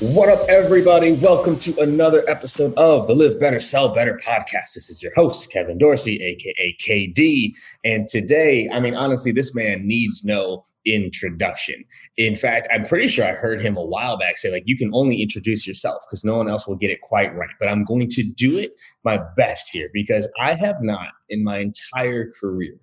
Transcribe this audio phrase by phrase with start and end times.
[0.00, 1.12] What up, everybody?
[1.12, 4.74] Welcome to another episode of the Live Better, Sell Better podcast.
[4.74, 7.52] This is your host, Kevin Dorsey, aka KD.
[7.84, 11.84] And today, I mean, honestly, this man needs no introduction.
[12.16, 14.90] In fact, I'm pretty sure I heard him a while back say, like, you can
[14.92, 17.54] only introduce yourself because no one else will get it quite right.
[17.60, 18.72] But I'm going to do it
[19.04, 22.80] my best here because I have not in my entire career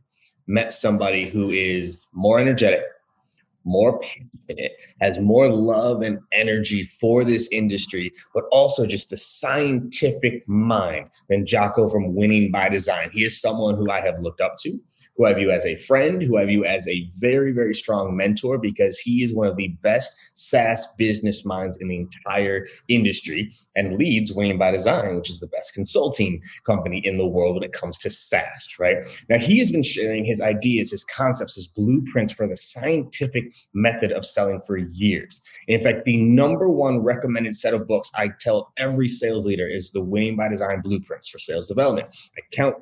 [0.47, 2.83] met somebody who is more energetic,
[3.63, 10.47] more passionate, has more love and energy for this industry, but also just the scientific
[10.47, 13.09] mind than Jacco from Winning by Design.
[13.11, 14.79] He is someone who I have looked up to
[15.17, 18.57] who I view as a friend, who I view as a very, very strong mentor
[18.57, 23.95] because he is one of the best SaaS business minds in the entire industry and
[23.95, 27.73] leads Winning by Design, which is the best consulting company in the world when it
[27.73, 28.97] comes to SaaS, right?
[29.29, 34.11] Now, he has been sharing his ideas, his concepts, his blueprints for the scientific method
[34.11, 35.41] of selling for years.
[35.67, 39.91] In fact, the number one recommended set of books I tell every sales leader is
[39.91, 42.07] the Winning by Design Blueprints for Sales Development.
[42.37, 42.75] I count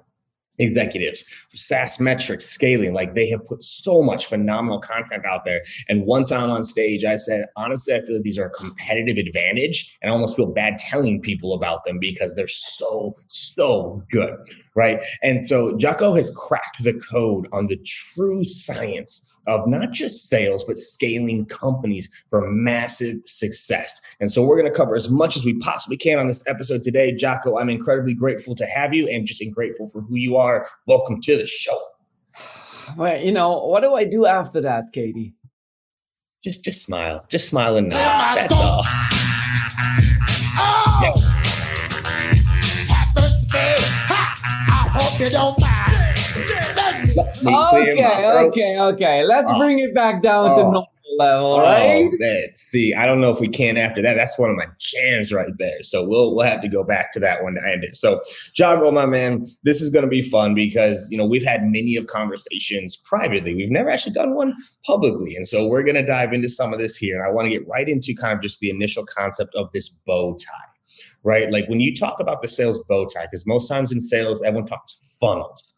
[0.60, 1.24] executives
[1.56, 2.94] SaaS metrics scaling.
[2.94, 5.62] Like they have put so much phenomenal content out there.
[5.88, 9.18] And one time on stage, I said, honestly, I feel like these are a competitive
[9.18, 9.98] advantage.
[10.02, 14.34] And I almost feel bad telling people about them because they're so, so good.
[14.76, 15.04] Right.
[15.24, 20.64] And so Jacco has cracked the code on the true science of not just sales,
[20.64, 24.00] but scaling companies for massive success.
[24.20, 26.84] And so we're going to cover as much as we possibly can on this episode
[26.84, 27.12] today.
[27.12, 30.68] Jacco, I'm incredibly grateful to have you and just grateful for who you are.
[30.86, 31.80] Welcome to the show.
[32.98, 35.34] Well, you know, what do I do after that, KD?
[36.44, 37.26] Just just smile.
[37.28, 38.36] Just smile and nod.
[38.36, 38.84] That's all.
[45.36, 46.10] I hope don't mind
[47.48, 49.24] okay, okay, okay.
[49.24, 49.58] Let's oh.
[49.58, 50.56] bring it back down oh.
[50.56, 52.10] to normal level, oh, right?
[52.20, 52.44] Man.
[52.56, 54.14] See, I don't know if we can after that.
[54.16, 55.82] That's one of my jams right there.
[55.84, 57.96] So we'll we'll have to go back to that one to end it.
[57.96, 58.22] So,
[58.54, 61.96] Jacco, my man, this is going to be fun because you know we've had many
[61.96, 63.56] of conversations privately.
[63.56, 64.54] We've never actually done one
[64.86, 67.18] publicly, and so we're going to dive into some of this here.
[67.18, 69.90] And I want to get right into kind of just the initial concept of this
[69.90, 70.69] bow tie
[71.24, 71.52] right?
[71.52, 74.68] Like when you talk about the sales bow tie, because most times in sales, everyone
[74.68, 75.74] talks funnels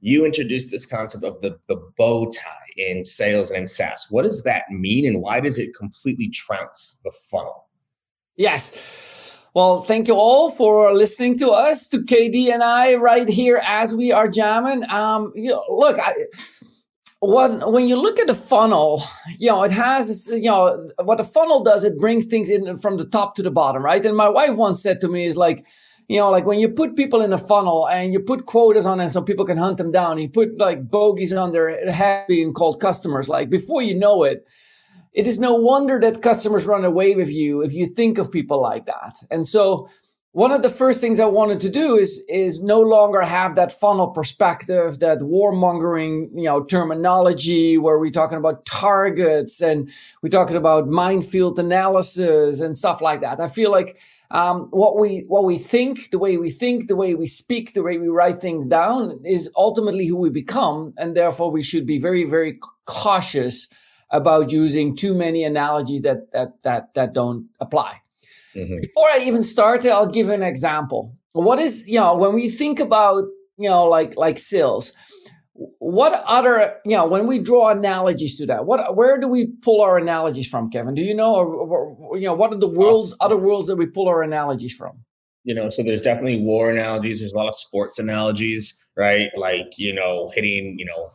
[0.00, 4.06] you introduced this concept of the, the bow tie in sales and in SaaS.
[4.10, 7.68] What does that mean and why does it completely trounce the funnel?
[8.36, 9.36] Yes.
[9.54, 13.96] Well, thank you all for listening to us, to KD and I right here as
[13.96, 14.88] we are jamming.
[14.90, 16.14] Um, you know, look, I,
[17.20, 19.02] when when you look at the funnel,
[19.38, 22.96] you know, it has, you know, what the funnel does, it brings things in from
[22.96, 24.04] the top to the bottom, right?
[24.04, 25.64] And my wife once said to me is like,
[26.08, 29.00] you know, like when you put people in a funnel and you put quotas on
[29.00, 32.52] it so people can hunt them down, you put like bogeys on their head being
[32.52, 33.28] called customers.
[33.28, 34.46] Like before you know it,
[35.12, 38.60] it is no wonder that customers run away with you if you think of people
[38.60, 39.16] like that.
[39.30, 39.88] And so
[40.36, 43.72] one of the first things I wanted to do is is no longer have that
[43.72, 49.88] funnel perspective, that warmongering, you know, terminology where we're talking about targets and
[50.20, 53.40] we're talking about minefield analysis and stuff like that.
[53.40, 53.98] I feel like
[54.30, 57.82] um, what we what we think, the way we think, the way we speak, the
[57.82, 61.98] way we write things down is ultimately who we become, and therefore we should be
[61.98, 63.70] very very cautious
[64.10, 68.02] about using too many analogies that that that that don't apply.
[68.56, 68.80] Mm-hmm.
[68.80, 71.14] Before I even start, I'll give an example.
[71.32, 73.24] What is, you know, when we think about,
[73.58, 74.92] you know, like like sales,
[75.78, 79.82] what other, you know, when we draw analogies to that, what where do we pull
[79.82, 80.94] our analogies from, Kevin?
[80.94, 83.86] Do you know, or, or you know, what are the worlds, other worlds that we
[83.86, 85.04] pull our analogies from?
[85.44, 87.20] You know, so there's definitely war analogies.
[87.20, 89.28] There's a lot of sports analogies, right?
[89.36, 91.10] Like, you know, hitting, you know,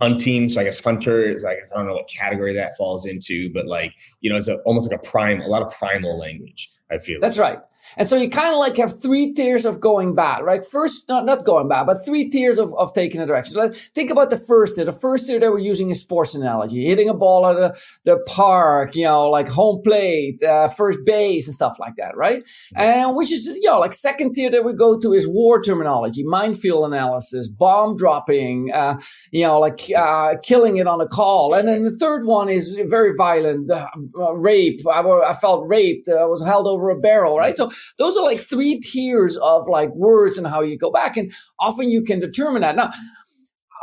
[0.00, 0.48] hunting.
[0.48, 3.66] So I guess hunter is guess I don't know what category that falls into, but
[3.66, 6.70] like you know, it's a, almost like a prime, a lot of primal language.
[6.90, 7.58] I feel that's right.
[7.96, 10.64] And so you kind of like have three tiers of going bad, right?
[10.64, 13.56] First, not, not going bad, but three tiers of, of taking a direction.
[13.56, 14.84] Like, think about the first tier.
[14.84, 18.18] The first tier that we're using is sports analogy, hitting a ball at the, the
[18.26, 22.44] park, you know, like home plate, uh, first base and stuff like that, right?
[22.76, 26.22] And which is, you know, like second tier that we go to is war terminology,
[26.22, 29.00] minefield analysis, bomb dropping, uh,
[29.32, 31.54] you know, like, uh, killing it on a call.
[31.54, 33.88] And then the third one is very violent, uh,
[34.34, 34.80] rape.
[34.86, 36.08] I, I, felt raped.
[36.08, 37.56] I was held over a barrel, right?
[37.56, 41.18] So those are like three tiers of like words and how you go back.
[41.18, 42.76] And often you can determine that.
[42.76, 42.90] Now,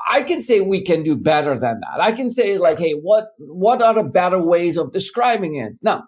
[0.10, 2.02] I can say we can do better than that.
[2.02, 5.74] I can say like, hey, what, what are the better ways of describing it?
[5.82, 6.06] Now,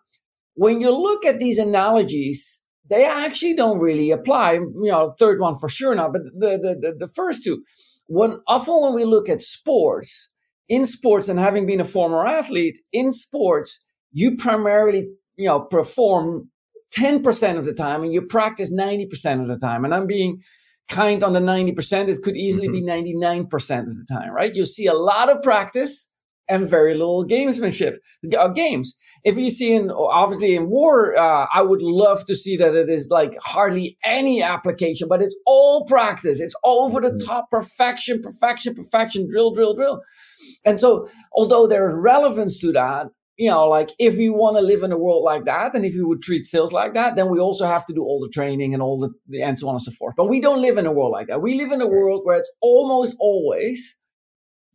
[0.56, 4.54] when you look at these analogies, they actually don't really apply.
[4.54, 7.64] You know, third one for sure not, but the, the, the, the first two,
[8.08, 10.34] when often when we look at sports,
[10.70, 16.50] in sports and having been a former athlete in sports, you primarily, you know, perform
[16.96, 19.86] 10% of the time and you practice 90% of the time.
[19.86, 20.42] And I'm being
[20.90, 22.10] kind on the 90%.
[22.10, 23.14] It could easily mm-hmm.
[23.14, 24.54] be 99% of the time, right?
[24.54, 26.12] You see a lot of practice
[26.50, 27.98] and very little gamesmanship
[28.38, 28.98] uh, games.
[29.24, 32.90] If you see in, obviously in war, uh, I would love to see that it
[32.90, 36.42] is like hardly any application, but it's all practice.
[36.42, 37.28] It's over the mm-hmm.
[37.28, 40.02] top perfection, perfection, perfection, drill, drill, drill.
[40.66, 43.08] And so, although there's relevance to that,
[43.40, 45.96] you know, like if we want to live in a world like that, and if
[45.96, 48.74] we would treat sales like that, then we also have to do all the training
[48.74, 50.16] and all the and so on and so forth.
[50.18, 51.42] But we don't live in a world like that.
[51.42, 53.98] We live in a world where it's almost always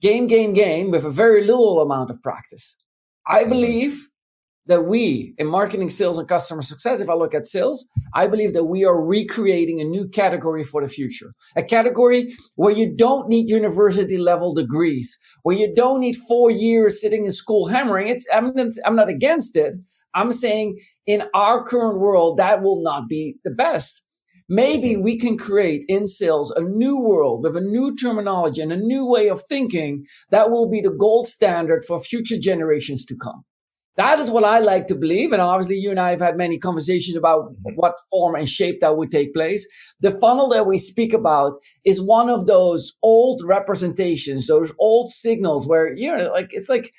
[0.00, 2.78] game, game, game with a very little amount of practice.
[3.26, 3.50] I mm-hmm.
[3.50, 4.08] believe
[4.66, 8.52] that we in marketing, sales, and customer success, if I look at sales, I believe
[8.54, 11.34] that we are recreating a new category for the future.
[11.56, 17.00] A category where you don't need university level degrees, where you don't need four years
[17.00, 18.08] sitting in school hammering.
[18.08, 19.76] It's, I'm not, I'm not against it.
[20.14, 24.02] I'm saying in our current world, that will not be the best.
[24.48, 28.76] Maybe we can create in sales a new world with a new terminology and a
[28.76, 33.44] new way of thinking that will be the gold standard for future generations to come.
[33.96, 35.32] That is what I like to believe.
[35.32, 37.74] And obviously, you and I have had many conversations about mm-hmm.
[37.76, 39.66] what form and shape that would take place.
[40.00, 41.54] The funnel that we speak about
[41.84, 46.92] is one of those old representations, those old signals where, you know, like, it's like,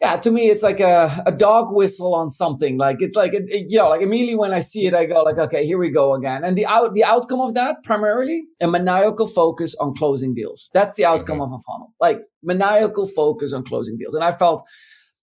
[0.00, 2.76] yeah, to me, it's like a, a dog whistle on something.
[2.76, 5.22] Like it's like, it, it, you know, like immediately when I see it, I go
[5.22, 6.44] like, okay, here we go again.
[6.44, 10.68] And the out, the outcome of that primarily a maniacal focus on closing deals.
[10.74, 11.54] That's the outcome mm-hmm.
[11.54, 14.14] of a funnel, like maniacal focus on closing deals.
[14.14, 14.68] And I felt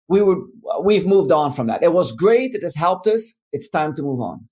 [0.09, 0.39] we would
[0.83, 1.83] we've moved on from that.
[1.83, 2.55] It was great.
[2.55, 3.35] It has helped us.
[3.53, 4.49] It's time to move on.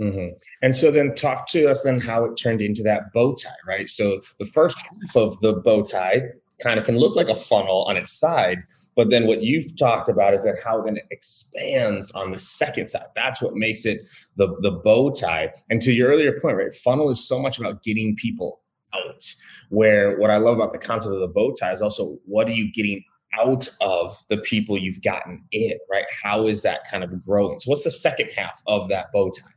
[0.00, 0.28] Mm-hmm.
[0.62, 3.88] And so then talk to us then how it turned into that bow tie, right?
[3.88, 6.22] So the first half of the bow tie
[6.62, 8.58] kind of can look like a funnel on its side,
[8.98, 12.88] but then what you've talked about is that how then it expands on the second
[12.88, 13.06] side.
[13.14, 14.02] That's what makes it
[14.36, 15.52] the the bow tie.
[15.70, 16.72] And to your earlier point, right?
[16.72, 18.60] Funnel is so much about getting people
[18.94, 19.24] out.
[19.70, 22.52] Where what I love about the concept of the bow tie is also what are
[22.52, 23.04] you getting
[23.38, 26.06] out of the people you've gotten in, right?
[26.22, 27.58] How is that kind of growing?
[27.58, 29.50] So, what's the second half of that bow tie?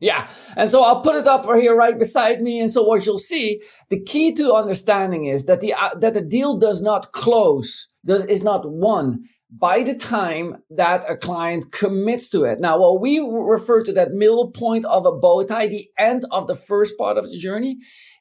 [0.00, 0.28] Yeah.
[0.56, 2.58] And so I'll put it up right here right beside me.
[2.58, 3.60] And so what you'll see,
[3.90, 8.24] the key to understanding is that the, uh, that the deal does not close, does,
[8.24, 12.60] is not won by the time that a client commits to it.
[12.60, 16.46] Now, what we refer to that middle point of a bow tie, the end of
[16.46, 17.76] the first part of the journey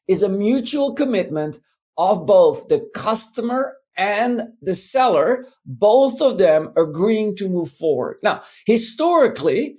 [0.07, 1.59] is a mutual commitment
[1.97, 8.17] of both the customer and the seller, both of them agreeing to move forward.
[8.23, 9.75] Now, historically,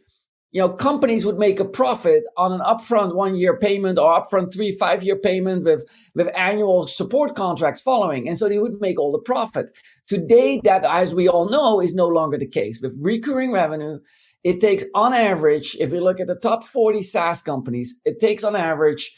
[0.52, 4.52] you know, companies would make a profit on an upfront one year payment or upfront
[4.52, 5.84] three, five year payment with,
[6.14, 8.28] with annual support contracts following.
[8.28, 9.70] And so they would make all the profit.
[10.06, 14.00] Today, that, as we all know, is no longer the case with recurring revenue
[14.42, 18.42] it takes on average, if you look at the top 40 SaaS companies, it takes
[18.42, 19.14] on average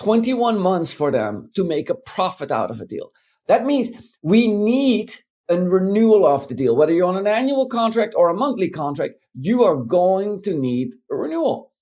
[0.00, 3.10] 21 months for them to make a profit out of a deal.
[3.46, 3.90] That means
[4.22, 5.12] we need
[5.48, 6.76] a renewal of the deal.
[6.76, 10.94] Whether you're on an annual contract or a monthly contract, you are going to need
[11.10, 11.72] a renewal.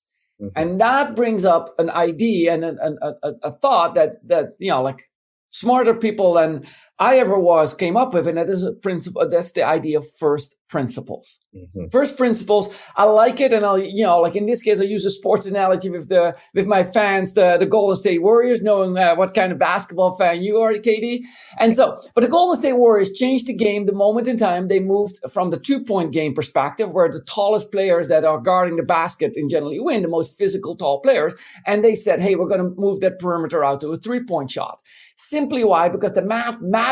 [0.40, 0.48] Mm-hmm.
[0.56, 4.82] And that brings up an idea and a, a, a, thought that, that, you know,
[4.82, 5.10] like
[5.50, 6.64] smarter people than
[7.02, 8.28] I ever was came up with.
[8.28, 9.28] And that is a principle.
[9.28, 11.40] That's the idea of first principles.
[11.54, 11.88] Mm-hmm.
[11.90, 12.72] First principles.
[12.96, 13.52] I like it.
[13.52, 16.36] And I'll, you know, like in this case, I use a sports analogy with the,
[16.54, 20.44] with my fans, the, the Golden State Warriors, knowing uh, what kind of basketball fan
[20.44, 21.22] you are, KD.
[21.58, 24.80] And so, but the Golden State Warriors changed the game the moment in time they
[24.80, 28.84] moved from the two point game perspective, where the tallest players that are guarding the
[28.84, 31.34] basket and generally win, the most physical tall players.
[31.66, 34.52] And they said, Hey, we're going to move that perimeter out to a three point
[34.52, 34.78] shot.
[35.16, 35.88] Simply why?
[35.88, 36.22] Because the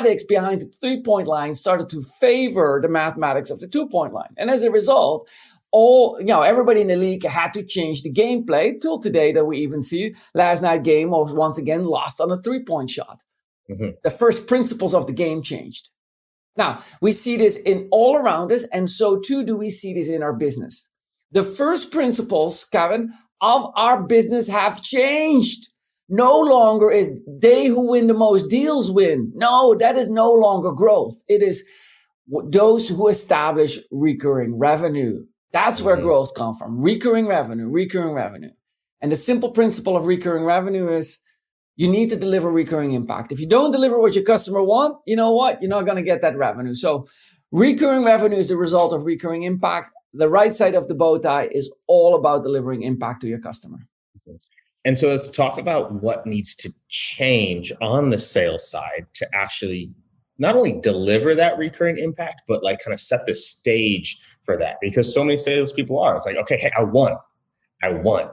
[0.00, 4.12] mathematics behind the three point line started to favor the mathematics of the two point
[4.12, 4.34] line.
[4.36, 5.28] And as a result,
[5.72, 9.44] all you know everybody in the league had to change the gameplay till today that
[9.44, 13.22] we even see last night game was once again lost on a three point shot
[13.70, 13.90] mm-hmm.
[14.02, 15.90] the first principles of the game changed
[16.56, 20.08] now we see this in all around us and so too do we see this
[20.08, 20.88] in our business
[21.30, 25.68] the first principles kevin of our business have changed
[26.10, 30.72] no longer is they who win the most deals win no that is no longer
[30.72, 31.64] growth it is
[32.30, 35.24] those who establish recurring revenue.
[35.52, 36.04] That's where mm-hmm.
[36.04, 36.80] growth comes from.
[36.80, 38.50] Recurring revenue, recurring revenue.
[39.00, 41.20] And the simple principle of recurring revenue is
[41.76, 43.32] you need to deliver recurring impact.
[43.32, 45.60] If you don't deliver what your customer want, you know what?
[45.60, 46.74] You're not going to get that revenue.
[46.74, 47.06] So
[47.50, 49.90] recurring revenue is the result of recurring impact.
[50.12, 53.78] The right side of the bow tie is all about delivering impact to your customer.
[54.84, 59.90] And so let's talk about what needs to change on the sales side to actually
[60.38, 64.78] not only deliver that recurring impact, but like kind of set the stage for that
[64.80, 66.16] because so many salespeople are.
[66.16, 67.12] It's like, okay, hey, I won.
[67.82, 68.30] I won.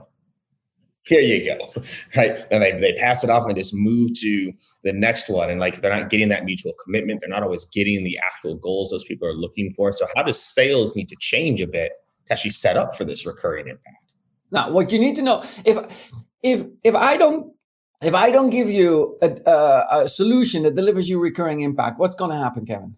[1.03, 1.81] Here you go.
[2.15, 2.39] Right.
[2.49, 4.51] And they, they pass it off and they just move to
[4.83, 5.49] the next one.
[5.49, 7.21] And like they're not getting that mutual commitment.
[7.21, 9.91] They're not always getting the actual goals those people are looking for.
[9.91, 11.91] So how does sales need to change a bit
[12.25, 14.11] to actually set up for this recurring impact?
[14.51, 16.13] Now, what you need to know if
[16.51, 17.53] if if I don't
[18.01, 22.15] if I don't give you a, a, a solution that delivers you recurring impact, what's
[22.15, 22.95] going to happen, Kevin?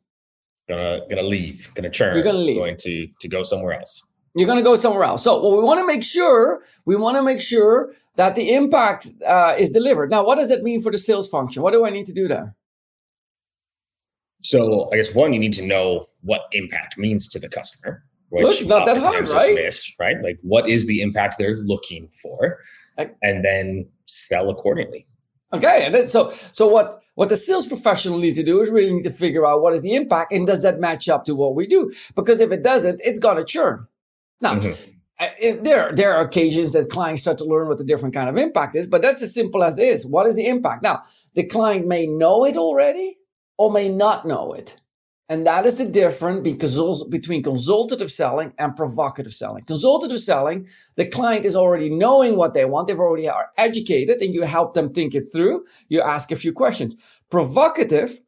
[0.68, 2.14] Gonna gonna leave, gonna churn.
[2.14, 2.58] You're gonna leave.
[2.58, 4.04] Going to to go somewhere else.
[4.36, 5.24] You're gonna go somewhere else.
[5.24, 9.08] So, what we want to make sure we want to make sure that the impact
[9.28, 10.12] uh, is delivered.
[10.12, 11.64] Now, what does that mean for the sales function?
[11.64, 12.56] What do I need to do there?
[14.44, 18.04] So, I guess one, you need to know what impact means to the customer.
[18.32, 19.56] Which Look, not that hard, right?
[19.56, 20.16] Missed, right?
[20.22, 22.60] Like, what is the impact they're looking for,
[22.98, 25.06] and then sell accordingly.
[25.52, 28.94] Okay, and then, so so what what the sales professional need to do is really
[28.94, 31.56] need to figure out what is the impact and does that match up to what
[31.56, 31.92] we do?
[32.16, 33.88] Because if it doesn't, it's gonna churn.
[34.42, 35.64] Now, mm-hmm.
[35.64, 38.76] there there are occasions that clients start to learn what the different kind of impact
[38.76, 40.06] is, but that's as simple as this.
[40.06, 40.84] What is the impact?
[40.84, 41.02] Now,
[41.34, 43.18] the client may know it already
[43.58, 44.79] or may not know it.
[45.30, 46.42] And that is the difference
[47.04, 49.64] between consultative selling and provocative selling.
[49.64, 52.88] Consultative selling, the client is already knowing what they want.
[52.88, 55.66] They've already are educated and you help them think it through.
[55.88, 56.96] You ask a few questions.
[57.30, 58.22] Provocative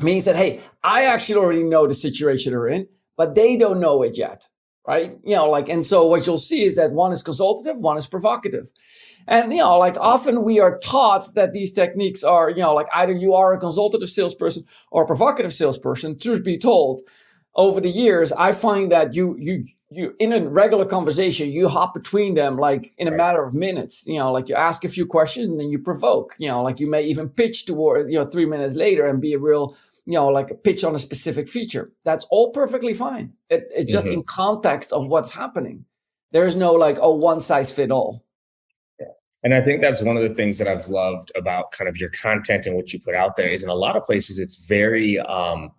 [0.00, 4.02] means that, Hey, I actually already know the situation they're in, but they don't know
[4.02, 4.48] it yet.
[4.88, 5.16] Right.
[5.22, 8.08] You know, like, and so what you'll see is that one is consultative, one is
[8.08, 8.68] provocative.
[9.26, 12.88] And, you know, like often we are taught that these techniques are, you know, like
[12.94, 16.18] either you are a consultative salesperson or a provocative salesperson.
[16.18, 17.00] Truth be told,
[17.54, 21.92] over the years, I find that you, you, you, in a regular conversation, you hop
[21.92, 25.04] between them like in a matter of minutes, you know, like you ask a few
[25.04, 28.24] questions and then you provoke, you know, like you may even pitch toward, you know,
[28.24, 29.76] three minutes later and be a real,
[30.06, 31.92] you know, like a pitch on a specific feature.
[32.04, 33.34] That's all perfectly fine.
[33.50, 34.14] It, it's just mm-hmm.
[34.14, 35.84] in context of what's happening.
[36.30, 38.24] There's no like, oh, one size fit all.
[39.44, 42.10] And I think that's one of the things that I've loved about kind of your
[42.10, 45.18] content and what you put out there is in a lot of places it's very
[45.20, 45.72] um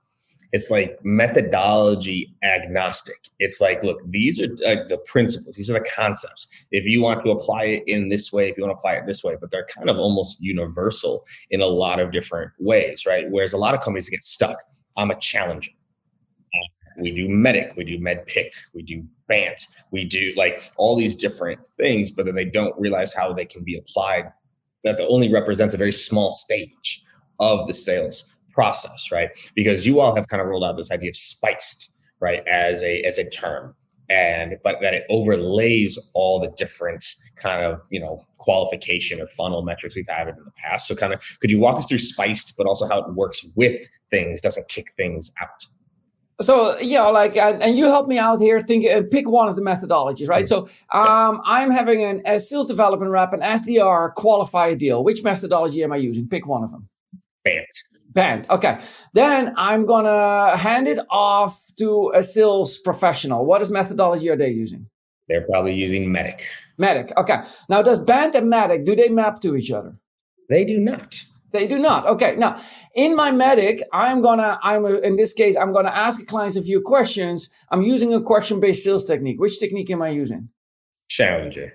[0.51, 3.17] it's like methodology agnostic.
[3.39, 6.48] It's like, look, these are uh, the principles, these are the concepts.
[6.70, 9.08] If you want to apply it in this way, if you want to apply it
[9.08, 13.25] this way, but they're kind of almost universal in a lot of different ways, right?
[13.32, 14.60] Whereas a lot of companies get stuck.
[14.96, 15.72] I'm a challenger
[16.98, 21.59] we do MEDDIC, we do MEDDPICC, we do BANT, we do like all these different
[21.77, 24.31] things, but then they don't realize how they can be applied.
[24.83, 27.03] That only represents a very small stage
[27.39, 29.29] of the sales process, right?
[29.55, 33.01] Because you all have kind of rolled out this idea of spiced, right, as a
[33.01, 33.73] as a term,
[34.09, 37.03] and but that it overlays all the different
[37.35, 40.87] kind of you know qualification or funnel metrics we've had in the past.
[40.87, 43.79] So, kind of, could you walk us through spiced, but also how it works with
[44.11, 45.65] things, doesn't kick things out?
[46.43, 48.62] So yeah, like, and, and you help me out here.
[48.62, 50.47] Think, uh, pick one of the methodologies, right?
[50.47, 55.03] So, um, I'm having an, a sales development rep, an SDR qualify a deal.
[55.03, 56.27] Which methodology am I using?
[56.27, 56.89] Pick one of them.
[57.43, 57.67] BANT.
[58.12, 58.50] BANT.
[58.50, 58.79] Okay.
[59.13, 63.45] Then I'm gonna hand it off to a sales professional.
[63.45, 64.88] What is methodology are they using?
[65.27, 66.41] They're probably using MEDDIC.
[66.79, 67.17] MEDDIC.
[67.17, 67.41] Okay.
[67.69, 69.95] Now, does BANT and MEDDIC do they map to each other?
[70.50, 71.23] They do not.
[71.53, 72.07] They do not.
[72.07, 72.36] Okay.
[72.36, 72.60] Now,
[72.95, 76.81] in my MEDDIC, I'm gonna, I'm in this case, I'm gonna ask clients a few
[76.81, 77.50] questions.
[77.72, 79.39] I'm using a question-based sales technique.
[79.39, 80.50] Which technique am I using?
[81.07, 81.74] Challenger.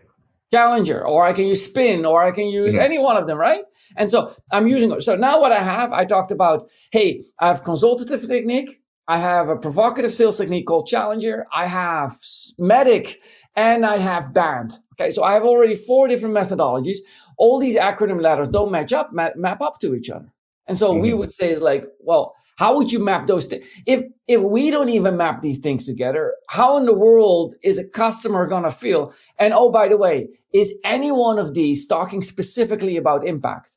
[0.52, 2.82] Challenger, or I can use spin, or I can use mm-hmm.
[2.82, 3.62] any one of them, right?
[3.96, 4.98] And so I'm using.
[5.00, 6.68] So now what I have, I talked about.
[6.90, 8.80] Hey, I have consultative technique.
[9.06, 11.46] I have a provocative sales technique called Challenger.
[11.52, 12.12] I have
[12.60, 13.16] MEDDIC
[13.54, 14.74] and I have BANT.
[14.94, 16.98] Okay, so I have already four different methodologies
[17.38, 20.32] all these acronym letters don't match up, map, map up to each other.
[20.66, 21.00] And so mm-hmm.
[21.00, 23.66] we would say is like, well, how would you map those things?
[23.86, 27.88] If, if we don't even map these things together, how in the world is a
[27.88, 29.14] customer going to feel?
[29.38, 33.76] And oh, by the way, is any one of these talking specifically about impact?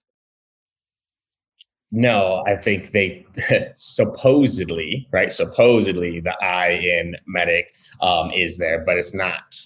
[1.91, 3.25] No, I think they
[3.75, 5.31] supposedly, right?
[5.31, 7.63] Supposedly the I in MEDDIC
[8.01, 9.59] um, is there, but it's not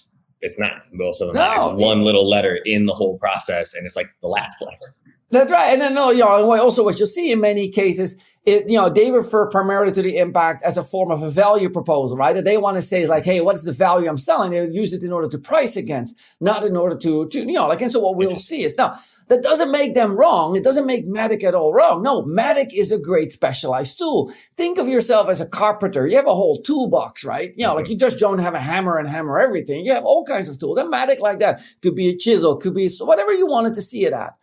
[0.46, 0.72] it's not.
[0.92, 4.08] Most of them no, It's one little letter in the whole process, and it's like
[4.22, 4.94] the last letter.
[5.30, 5.72] That's right.
[5.72, 8.88] And then, no, you know, also what you'll see in many cases, it, you know,
[8.88, 12.32] they refer primarily to the impact as a form of a value proposal, right?
[12.32, 14.52] That they want to say is like, hey, what is the value I'm selling?
[14.52, 17.66] They use it in order to price against, not in order to, to, you know,
[17.66, 20.54] like, and so what we'll see is now that doesn't make them wrong.
[20.54, 22.04] It doesn't make MEDDIC at all wrong.
[22.04, 24.32] No, MEDDIC is a great specialized tool.
[24.56, 26.06] Think of yourself as a carpenter.
[26.06, 27.52] You have a whole toolbox, right?
[27.56, 27.94] You know, like mm-hmm.
[27.94, 29.84] you just don't have a hammer and hammer everything.
[29.84, 30.78] You have all kinds of tools.
[30.78, 34.04] And MEDDIC like that could be a chisel, could be whatever you wanted to see
[34.04, 34.34] it at.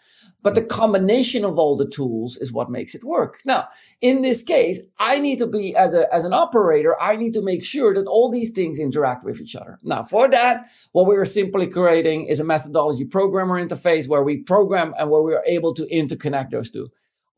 [0.44, 0.70] But the mm.
[0.70, 3.40] combination of all the tools is what makes it work.
[3.46, 3.70] Now,
[4.02, 7.42] in this case, I need to be as a, as an operator, I need to
[7.42, 9.80] make sure that all these things interact with each other.
[9.82, 14.38] Now, for that, what we are simply creating is a methodology programmer interface where we
[14.38, 16.90] program and where we are able to interconnect those two.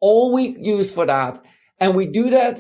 [0.02, 1.40] All we use for that,
[1.80, 2.60] and we do that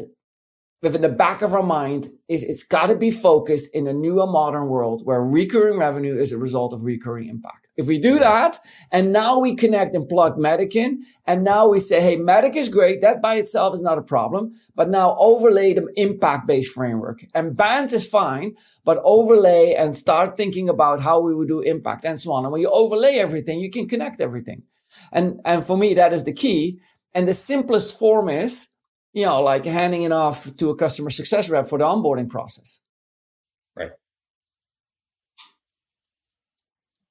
[0.81, 4.21] within the back of our mind is it's got to be focused in a new
[4.21, 7.64] and modern world where recurring revenue is a result of recurring impact.
[7.77, 8.59] If we do that,
[8.91, 12.69] and now we connect and plug MEDDIC in, and now we say, hey, MEDDIC is
[12.69, 13.01] great.
[13.01, 14.53] That by itself is not a problem.
[14.75, 17.25] But now overlay the impact based framework.
[17.33, 22.05] And BANT is fine, but overlay and start thinking about how we would do impact
[22.05, 22.45] and so on.
[22.45, 24.63] And when you overlay everything, you can connect everything.
[25.11, 26.79] And, and for me, that is the key.
[27.13, 28.69] And the simplest form is,
[29.13, 32.81] you know, like handing it off to a customer success rep for the onboarding process.
[33.75, 33.91] Right.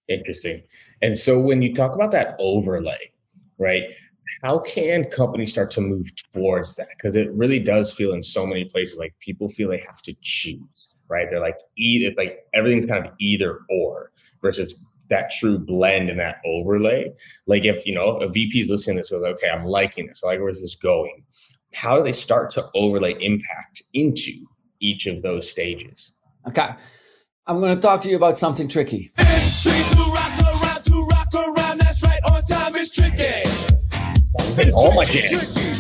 [0.09, 0.63] Interesting.
[1.03, 3.13] And so when you talk about that overlay,
[3.59, 3.83] right?
[4.43, 6.89] How can companies start to move towards that?
[6.97, 10.15] Because it really does feel in so many places like people feel they have to
[10.23, 11.27] choose, right?
[11.31, 14.13] They're like either like everything's kind of either or
[14.43, 17.13] versus that true blend and that overlay.
[17.47, 20.23] Like if you know a VP is listening to this, goes, okay, I'm liking this.
[20.23, 21.25] I like where's this going.
[21.75, 24.33] How do they start to overlay impact into
[24.81, 26.13] each of those stages?
[26.47, 26.69] Okay.
[27.47, 29.11] I'm going to talk to you about something tricky.
[34.75, 35.79] All my jams.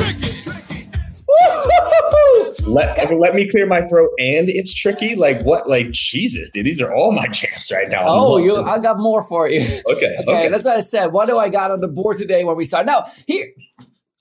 [2.66, 5.14] let, let me clear my throat and it's tricky.
[5.16, 5.68] Like what?
[5.68, 8.02] Like Jesus, dude, these are all my jams right now.
[8.04, 9.60] Oh, you, I got more for you.
[9.60, 10.48] Okay, okay, okay.
[10.48, 11.06] That's what I said.
[11.12, 12.86] What do I got on the board today when we start?
[12.86, 13.46] Now, here,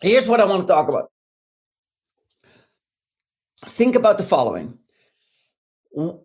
[0.01, 1.09] here's what I want to talk about.
[3.69, 4.77] Think about the following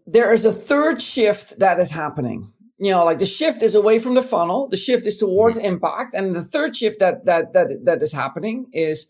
[0.06, 2.52] there is a third shift that is happening.
[2.78, 4.68] You know, like the shift is away from the funnel.
[4.68, 5.66] The shift is towards mm-hmm.
[5.66, 6.14] impact.
[6.14, 9.08] And the third shift that, that, that, that is happening is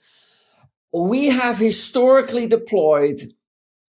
[0.93, 3.21] we have historically deployed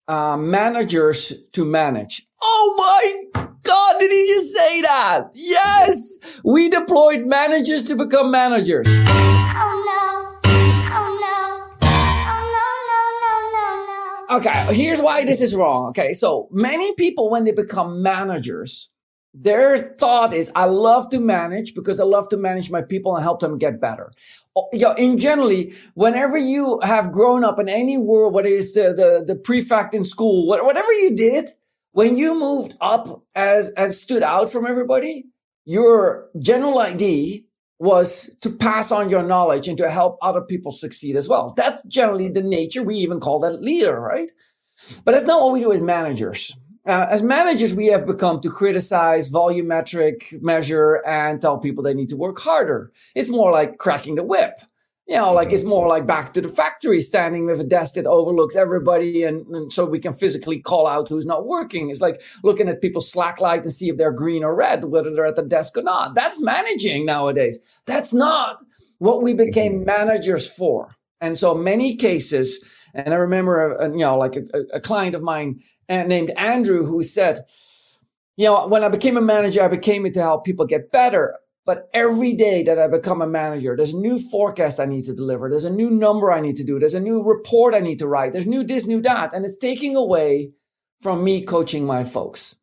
[0.07, 2.27] uh, managers to manage.
[2.41, 5.29] Oh my God, did he just say that?
[5.33, 8.87] Yes, we deployed managers to become managers.
[14.31, 15.89] okay, here's why this is wrong.
[15.89, 18.90] Okay, so many people, when they become managers,
[19.33, 23.23] their thought is, I love to manage because I love to manage my people and
[23.23, 24.11] help them get better.
[24.55, 28.73] Oh, you know, in generally, whenever you have grown up in any world, whether it's
[28.73, 31.49] the, the, the prefect in school, whatever you did,
[31.93, 35.25] when you moved up as, and stood out from everybody,
[35.65, 37.39] your general idea
[37.79, 41.53] was to pass on your knowledge and to help other people succeed as well.
[41.55, 42.83] That's generally the nature.
[42.83, 44.31] We even call that leader, right?
[45.03, 46.55] But that's not what we do as managers.
[46.91, 52.09] Uh, as managers, we have become to criticize, volumetric measure, and tell people they need
[52.09, 52.91] to work harder.
[53.15, 54.59] It's more like cracking the whip.
[55.07, 58.05] You know, like it's more like back to the factory, standing with a desk that
[58.05, 61.89] overlooks everybody, and, and so we can physically call out who's not working.
[61.89, 65.15] It's like looking at people's slack light and see if they're green or red, whether
[65.15, 66.13] they're at the desk or not.
[66.13, 67.57] That's managing nowadays.
[67.85, 68.61] That's not
[68.97, 70.97] what we became managers for.
[71.21, 72.61] And so many cases,
[72.93, 76.85] and I remember, a, you know, like a, a client of mine uh, named Andrew
[76.85, 77.39] who said,
[78.37, 81.37] you know, when I became a manager, I became it to help people get better.
[81.65, 85.13] But every day that I become a manager, there's a new forecast I need to
[85.13, 85.49] deliver.
[85.49, 86.79] There's a new number I need to do.
[86.79, 88.33] There's a new report I need to write.
[88.33, 89.33] There's new this, new that.
[89.33, 90.53] And it's taking away
[91.01, 92.55] from me coaching my folks.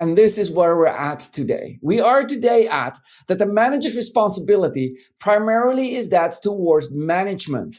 [0.00, 1.78] And this is where we're at today.
[1.80, 7.76] We are today at that the manager's responsibility primarily is that towards management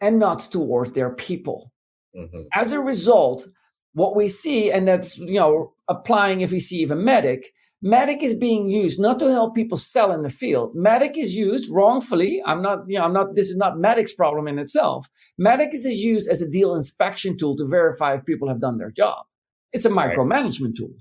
[0.00, 1.72] and not towards their people.
[2.16, 2.42] Mm-hmm.
[2.54, 3.46] As a result,
[3.92, 7.44] what we see, and that's, you know, applying if we see even MEDDIC,
[7.82, 10.74] MEDDIC is being used not to help people sell in the field.
[10.74, 12.42] MEDDIC is used wrongfully.
[12.44, 15.06] I'm not, you know, I'm not, this is not MEDDIC's problem in itself.
[15.40, 18.90] MEDDIC is used as a deal inspection tool to verify if people have done their
[18.90, 19.24] job.
[19.72, 20.76] It's a micromanagement right.
[20.76, 20.94] tool.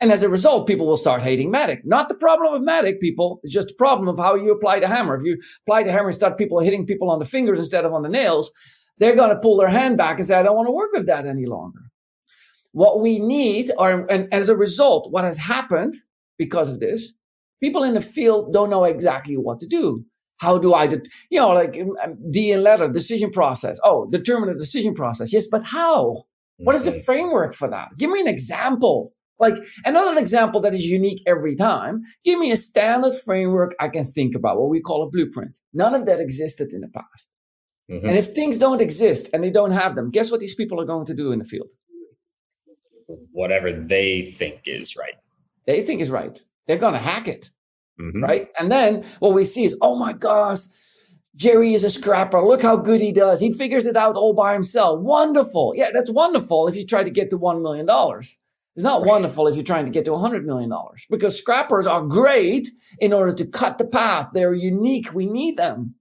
[0.00, 1.80] And as a result, people will start hating MEDDIC.
[1.84, 3.40] Not the problem of MEDDIC, people.
[3.42, 5.16] It's just the problem of how you apply the hammer.
[5.16, 7.94] If you apply the hammer and start people hitting people on the fingers instead of
[7.94, 8.50] on the nails,
[8.98, 11.06] they're going to pull their hand back and say, I don't want to work with
[11.06, 11.80] that any longer.
[12.72, 15.94] What we need are, and as a result, what has happened
[16.36, 17.16] because of this,
[17.62, 20.04] people in the field don't know exactly what to do.
[20.38, 23.80] How do I, de- you know, like um, um, D and letter decision process.
[23.82, 25.32] Oh, determine the decision process.
[25.32, 26.24] Yes, but how?
[26.58, 27.88] What is the framework for that?
[27.98, 29.12] Give me an example.
[29.38, 32.02] Like another example that is unique every time.
[32.24, 35.58] Give me a standard framework I can think about, what we call a blueprint.
[35.74, 37.30] None of that existed in the past.
[37.90, 38.08] Mm-hmm.
[38.08, 40.86] And if things don't exist and they don't have them, guess what these people are
[40.86, 41.70] going to do in the field?
[43.32, 45.14] whatever they think is right.
[45.66, 46.38] They think is right.
[46.66, 47.50] They're going to hack it.
[48.00, 48.22] Mm-hmm.
[48.22, 48.48] Right.
[48.58, 50.60] And then what we see is, oh my gosh,
[51.34, 52.42] Jerry is a scrapper.
[52.42, 53.40] Look how good he does.
[53.40, 55.00] He figures it out all by himself.
[55.00, 55.74] Wonderful.
[55.76, 57.86] Yeah, that's wonderful if you try to get to $1 million.
[58.76, 59.08] It's not right.
[59.08, 60.70] wonderful if you're trying to get to $100 million
[61.10, 62.68] because scrappers are great
[63.00, 64.28] in order to cut the path.
[64.32, 65.14] They're unique.
[65.14, 65.94] We need them.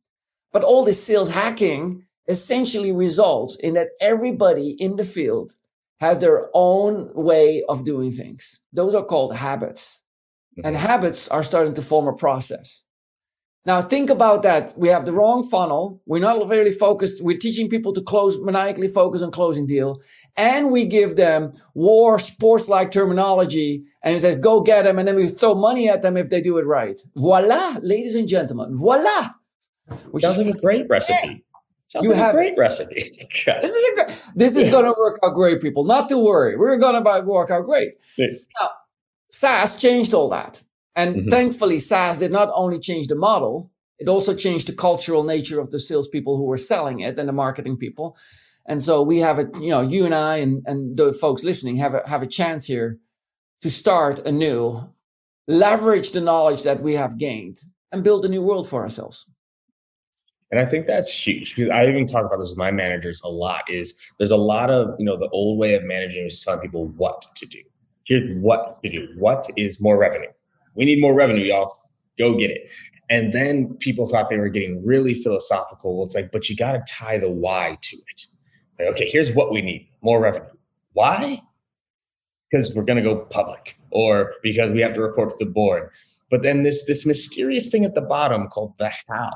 [0.51, 5.53] But all this sales hacking essentially results in that everybody in the field
[5.99, 8.61] has their own way of doing things.
[8.73, 10.03] Those are called habits.
[10.57, 10.67] Mm-hmm.
[10.67, 12.84] And habits are starting to form a process.
[13.65, 14.73] Now think about that.
[14.77, 16.01] We have the wrong funnel.
[16.05, 17.23] We're not very focused.
[17.23, 20.01] We're teaching people to close, maniacally focus on closing deal.
[20.37, 24.99] And we give them war sports like terminology and it says, go get them.
[24.99, 26.99] And then we throw money at them if they do it right.
[27.15, 28.75] Voila, ladies and gentlemen.
[28.75, 29.31] Voila.
[30.11, 31.43] Which Sounds is like a great recipe.
[31.87, 33.27] Sounds you like have a great recipe.
[33.61, 35.85] this is a great, this is going to work out great, people.
[35.85, 36.55] Not to worry.
[36.55, 37.93] We're going to work out great.
[38.17, 38.27] Yeah.
[38.59, 38.69] Now,
[39.31, 40.61] SaaS changed all that.
[40.95, 41.29] And mm-hmm.
[41.29, 45.71] thankfully, SaaS did not only change the model, it also changed the cultural nature of
[45.71, 48.17] the salespeople who were selling it and the marketing people.
[48.67, 51.77] And so we have a, you know, you and I and, and the folks listening
[51.77, 52.99] have a, have a chance here
[53.61, 54.89] to start anew,
[55.47, 57.59] leverage the knowledge that we have gained
[57.91, 59.25] and build a new world for ourselves.
[60.51, 63.29] And I think that's huge because I even talk about this with my managers a
[63.29, 63.63] lot.
[63.69, 66.87] Is there's a lot of you know the old way of managing is telling people
[66.97, 67.59] what to do.
[68.05, 69.07] Here's what to do.
[69.17, 70.29] What is more revenue?
[70.75, 71.77] We need more revenue, y'all.
[72.17, 72.69] Go get it.
[73.09, 76.03] And then people thought they were getting really philosophical.
[76.05, 78.27] It's like, but you got to tie the why to it.
[78.79, 80.49] Like, okay, here's what we need: more revenue.
[80.93, 81.41] Why?
[82.49, 85.91] Because we're going to go public, or because we have to report to the board.
[86.31, 89.33] But then this this mysterious thing at the bottom called the how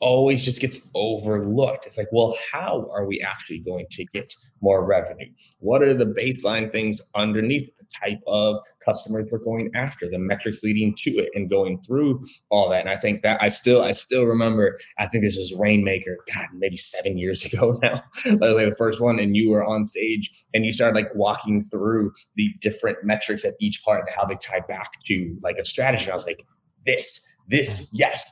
[0.00, 1.86] always just gets overlooked.
[1.86, 5.30] It's like, well, how are we actually going to get more revenue?
[5.60, 10.62] What are the baseline things underneath the type of customers we're going after, the metrics
[10.62, 12.80] leading to it, and going through all that?
[12.80, 14.78] And I think that I still, I still remember.
[14.98, 19.18] I think this was Rainmaker, God, maybe seven years ago now, like the first one,
[19.18, 23.54] and you were on stage and you started like walking through the different metrics at
[23.60, 26.04] each part and how they tie back to like a strategy.
[26.04, 26.44] And I was like,
[26.86, 28.24] this, this, yes,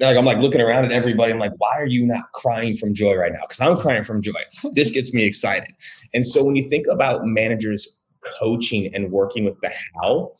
[0.00, 1.32] like I'm like looking around at everybody.
[1.32, 3.40] I'm like, why are you not crying from joy right now?
[3.42, 4.32] Because I'm crying from joy.
[4.72, 5.72] This gets me excited.
[6.14, 7.98] And so when you think about managers
[8.38, 10.32] coaching and working with the how,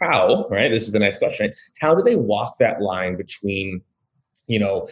[0.00, 0.68] how, right?
[0.68, 1.46] This is the next question.
[1.46, 1.56] Right?
[1.80, 3.80] How do they walk that line between,
[4.46, 4.88] you know,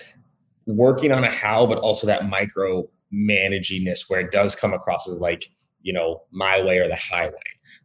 [0.66, 5.16] working on a how, but also that micro managingness where it does come across as
[5.18, 5.48] like,
[5.82, 7.34] you know, my way or the highway,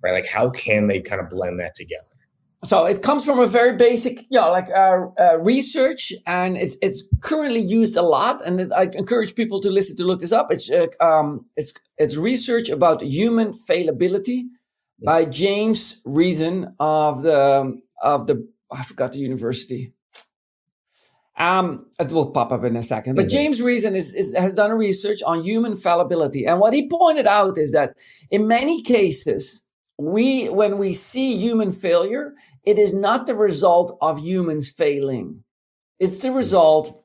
[0.03, 0.11] right?
[0.11, 2.03] Like how can they kind of blend that together?
[2.63, 7.07] So it comes from a very basic, yeah, like uh, uh, research, and it's it's
[7.21, 8.45] currently used a lot.
[8.45, 10.51] And it, I encourage people to listen to look this up.
[10.51, 14.45] It's uh, um, it's it's research about human failability
[15.03, 19.93] by James Reason of the of the I forgot the university.
[21.37, 23.15] Um, it will pop up in a second.
[23.15, 23.37] But mm-hmm.
[23.37, 26.47] James Reason is, is, has done a research on human fallibility.
[26.47, 27.95] And what he pointed out is that
[28.31, 29.66] in many cases,
[29.97, 32.33] we, when we see human failure,
[32.63, 35.43] it is not the result of humans failing.
[35.99, 37.03] It's the result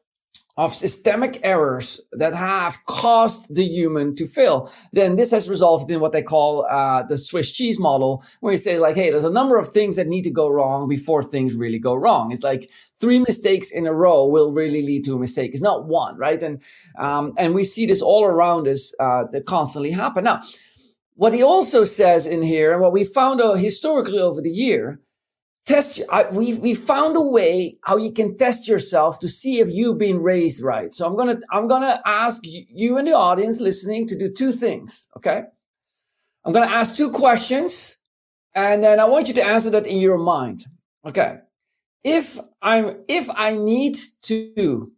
[0.59, 5.99] of systemic errors that have caused the human to fail, then this has resulted in
[5.99, 9.33] what they call uh, the Swiss cheese model, where you say like, hey, there's a
[9.33, 12.33] number of things that need to go wrong before things really go wrong.
[12.33, 12.69] It's like
[13.01, 15.53] three mistakes in a row will really lead to a mistake.
[15.55, 16.43] It's not one, right?
[16.43, 16.63] And
[16.99, 20.25] um, and we see this all around us uh, that constantly happen.
[20.25, 20.43] Now,
[21.23, 25.01] what he also says in here, and what we found out historically over the year,
[25.67, 29.69] test I, we we found a way how you can test yourself to see if
[29.71, 30.93] you've been raised right.
[30.93, 35.07] So i'm gonna i'm gonna ask you and the audience listening to do two things
[35.17, 35.43] okay?
[36.45, 37.99] I'm gonna ask two questions
[38.57, 40.65] and then i want you to answer that in your mind
[41.07, 41.37] okay?
[42.03, 44.91] If i'm if i need to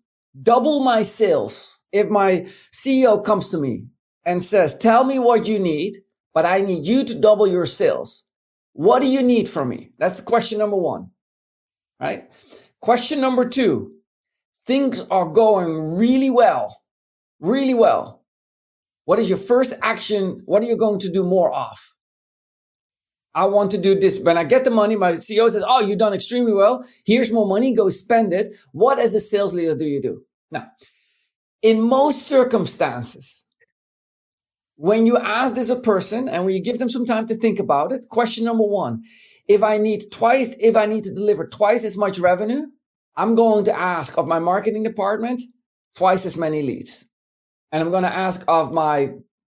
[0.43, 3.85] double my sales if my ceo comes to me
[4.25, 5.93] and says tell me what you need
[6.35, 8.25] but i need you to double your sales
[8.75, 9.93] what do you need from me?
[9.99, 11.11] That's the question number one,
[12.01, 12.29] right?
[12.81, 13.93] Question number two.
[14.67, 16.83] Things are going really well,
[17.39, 18.25] really well.
[19.05, 20.43] What is your first action?
[20.47, 21.79] What are you going to do more of?
[23.33, 24.19] I want to do this.
[24.19, 26.85] When I get the money, my CEO says, Oh, you've done extremely well.
[27.05, 27.75] Here's more money.
[27.75, 28.57] Go spend it.
[28.73, 30.23] What as a sales leader do you do?
[30.51, 30.71] Now,
[31.63, 33.47] in most circumstances,
[34.77, 37.59] when you ask this a person and when you give them some time to think
[37.59, 39.03] about it, question number one,
[39.47, 42.67] if I need twice, if I need to deliver twice as much revenue,
[43.17, 45.43] I'm going to ask of my marketing department
[45.95, 47.07] twice as many leads.
[47.71, 49.15] And I'm going to ask of my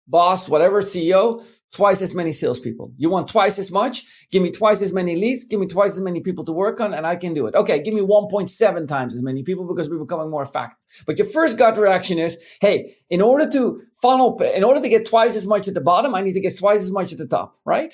[0.08, 2.94] boss, whatever CEO, twice as many salespeople.
[2.98, 4.04] You want twice as much?
[4.32, 5.44] Give me twice as many leads.
[5.44, 7.56] Give me twice as many people to work on and I can do it.
[7.56, 7.82] Okay.
[7.82, 10.78] Give me 1.7 times as many people because we're becoming more effective.
[11.06, 15.06] But your first gut reaction is, Hey, in order to funnel, in order to get
[15.06, 17.28] twice as much at the bottom, I need to get twice as much at the
[17.28, 17.94] top, right?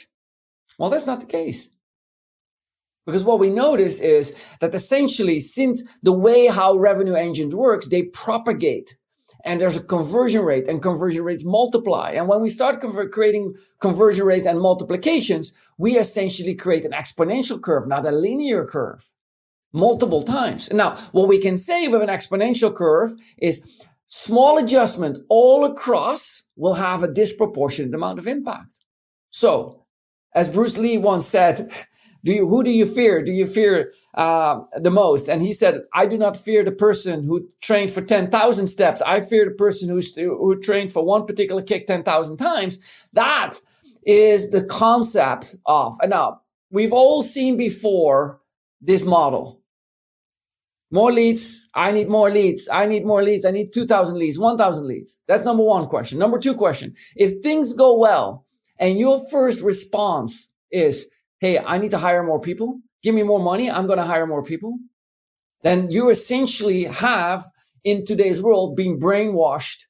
[0.77, 1.69] Well, that's not the case.
[3.05, 8.03] Because what we notice is that essentially, since the way how revenue engines works, they
[8.03, 8.95] propagate
[9.43, 12.11] and there's a conversion rate and conversion rates multiply.
[12.11, 17.61] And when we start convert, creating conversion rates and multiplications, we essentially create an exponential
[17.61, 19.13] curve, not a linear curve
[19.73, 20.71] multiple times.
[20.71, 23.67] Now, what we can say with an exponential curve is
[24.05, 28.79] small adjustment all across will have a disproportionate amount of impact.
[29.31, 29.85] So
[30.35, 31.71] as Bruce Lee once said,
[32.23, 33.23] do you, who do you fear?
[33.23, 35.27] Do you fear uh, the most.
[35.27, 39.01] And he said, I do not fear the person who trained for 10,000 steps.
[39.01, 42.79] I fear the person who's, who trained for one particular kick 10,000 times.
[43.13, 43.55] That
[44.05, 48.39] is the concept of, and now we've all seen before
[48.81, 49.61] this model.
[50.91, 51.67] More leads.
[51.73, 52.69] I need more leads.
[52.71, 53.45] I need more leads.
[53.45, 55.19] I need 2000 leads, 1000 leads.
[55.27, 56.19] That's number one question.
[56.19, 56.93] Number two question.
[57.15, 58.45] If things go well
[58.77, 61.09] and your first response is,
[61.43, 64.25] Hey, I need to hire more people give me more money, I'm going to hire
[64.25, 64.79] more people.
[65.61, 67.43] Then you essentially have
[67.83, 69.83] in today's world been brainwashed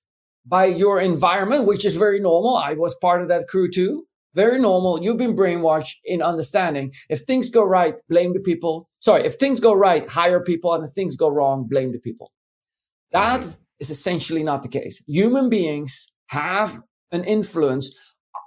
[0.45, 2.57] by your environment, which is very normal.
[2.57, 4.05] I was part of that crew too.
[4.33, 5.01] Very normal.
[5.01, 8.89] You've been brainwashed in understanding if things go right, blame the people.
[8.97, 9.23] Sorry.
[9.25, 10.73] If things go right, hire people.
[10.73, 12.31] And if things go wrong, blame the people.
[13.11, 15.03] That is essentially not the case.
[15.07, 17.95] Human beings have an influence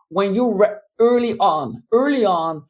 [0.09, 2.65] when you re- early on, early on,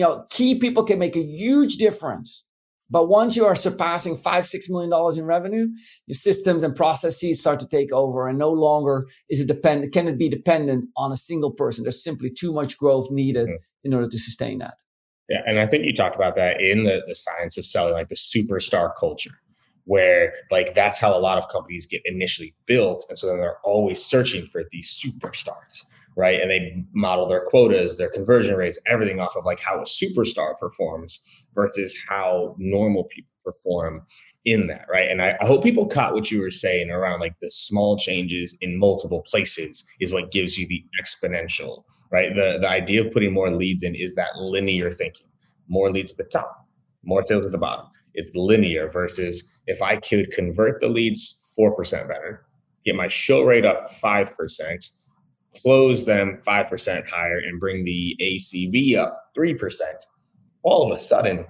[0.00, 2.46] you know, key people can make a huge difference.
[2.88, 5.68] But once you are surpassing five, six million dollars in revenue,
[6.06, 10.08] your systems and processes start to take over and no longer is it dependent, can
[10.08, 11.84] it be dependent on a single person?
[11.84, 13.56] There's simply too much growth needed mm-hmm.
[13.84, 14.78] in order to sustain that.
[15.28, 15.42] Yeah.
[15.46, 18.14] And I think you talked about that in the, the science of selling, like the
[18.14, 19.38] superstar culture,
[19.84, 23.04] where like that's how a lot of companies get initially built.
[23.10, 25.84] And so then they're always searching for these superstars
[26.16, 26.40] right?
[26.40, 30.58] And they model their quotas, their conversion rates, everything off of like how a superstar
[30.58, 31.20] performs
[31.54, 34.02] versus how normal people perform
[34.44, 35.10] in that, right?
[35.10, 38.56] And I, I, hope people caught what you were saying around like the small changes
[38.62, 42.34] in multiple places is what gives you the exponential, right?
[42.34, 45.26] The the idea of putting more leads in is that linear thinking.
[45.68, 46.66] More leads at the top,
[47.04, 47.86] more sales at the bottom.
[48.14, 52.46] It's linear versus if I could convert the leads 4% better,
[52.84, 54.90] get my show rate up 5%,
[55.56, 59.80] close them 5% higher and bring the ACV up 3%,
[60.62, 61.46] all of a sudden,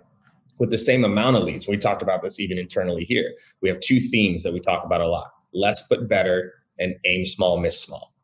[0.59, 3.35] with the same amount of leads, we talked about this even internally here.
[3.63, 7.27] We have two themes that we talk about a lot less but better and aim
[7.27, 8.15] small, miss small,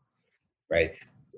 [0.70, 0.92] right?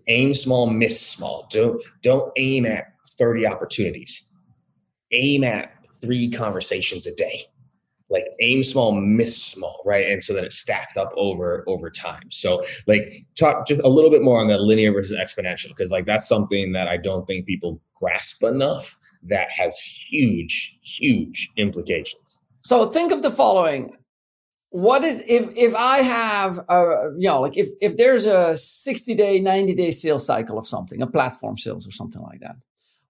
[0.08, 1.48] Aim small, miss small.
[1.50, 4.28] Don't, don't aim at 30 opportunities.
[5.12, 7.46] Aim at three conversations a day.
[8.10, 10.06] Like aim small, miss small, right?
[10.06, 12.30] And so then it stacked up over over time.
[12.30, 16.06] So like talk just a little bit more on that linear versus exponential because like
[16.06, 19.76] that's something that I don't think people grasp enough that has
[20.10, 22.40] huge, huge implications.
[22.64, 23.96] So think of the following.
[24.70, 29.14] What is if if I have a you know like if if there's a 60
[29.14, 32.56] day, 90 day sales cycle of something, a platform sales or something like that.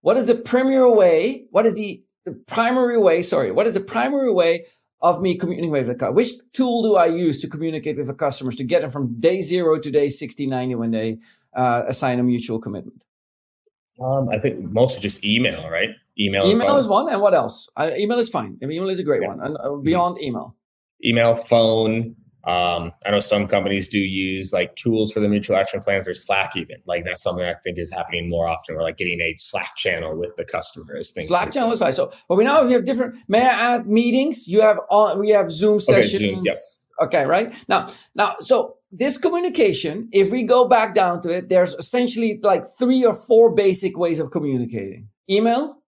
[0.00, 1.46] What is the premier way?
[1.50, 3.22] What is the the primary way?
[3.22, 4.64] Sorry, what is the primary way
[5.00, 6.12] of me communicating with a customer?
[6.12, 9.40] Which tool do I use to communicate with the customers to get them from day
[9.40, 11.18] zero to day 60, 90 when they
[11.54, 13.04] uh, assign a mutual commitment?
[14.00, 15.90] Um, I think mostly just email, right?
[16.18, 16.46] Email.
[16.46, 17.68] Email is one, and what else?
[17.76, 18.58] Uh, email is fine.
[18.62, 19.28] I mean, email is a great yeah.
[19.28, 20.24] one, and uh, beyond mm-hmm.
[20.24, 20.56] email.
[21.04, 22.16] Email, phone.
[22.48, 26.14] Um, I know some companies do use like tools for the mutual action plans or
[26.14, 26.76] Slack even.
[26.86, 28.74] Like that's something I think is happening more often.
[28.74, 31.10] Or like getting a Slack channel with the customers.
[31.10, 31.92] Things Slack channel is fine.
[31.92, 33.16] So, but we now have different.
[33.28, 34.48] May I ask meetings?
[34.48, 35.18] You have on.
[35.18, 36.14] We have Zoom sessions.
[36.14, 36.56] Okay, Zoom, yep.
[37.02, 37.90] okay, right now.
[38.14, 43.04] Now, so this communication, if we go back down to it, there's essentially like three
[43.04, 45.82] or four basic ways of communicating: email,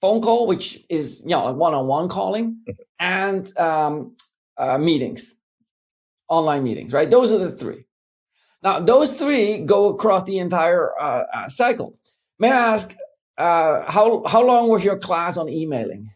[0.00, 2.82] phone call, which is you know like one-on-one calling, mm-hmm.
[2.98, 4.16] and um,
[4.56, 5.36] uh, meetings,
[6.32, 6.92] online meetings.
[6.92, 7.10] Right?
[7.10, 7.84] Those are the three.
[8.62, 11.98] Now, those three go across the entire uh, uh, cycle.
[12.38, 12.94] May I ask
[13.38, 16.10] uh, how how long was your class on emailing?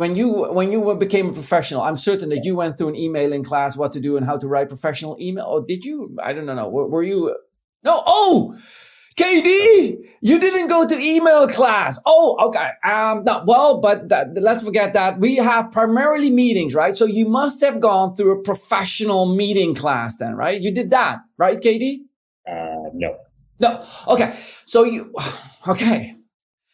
[0.00, 3.44] when you when you became a professional, I'm certain that you went through an emailing
[3.44, 5.44] class, what to do and how to write professional email.
[5.44, 6.16] Or did you?
[6.22, 6.70] I don't know.
[6.70, 7.36] Were, were you?
[7.84, 8.02] No.
[8.06, 8.56] Oh,
[9.16, 11.98] KD, you didn't go to email class.
[12.06, 12.70] Oh, okay.
[12.84, 15.18] Um, no, well, but that, let's forget that.
[15.18, 16.96] We have primarily meetings, right?
[16.96, 20.60] So you must have gone through a professional meeting class then, right?
[20.60, 21.98] You did that, right, KD?
[22.48, 23.16] Uh, no.
[23.58, 23.84] No.
[24.08, 24.34] Okay.
[24.64, 25.12] So you,
[25.68, 26.16] okay.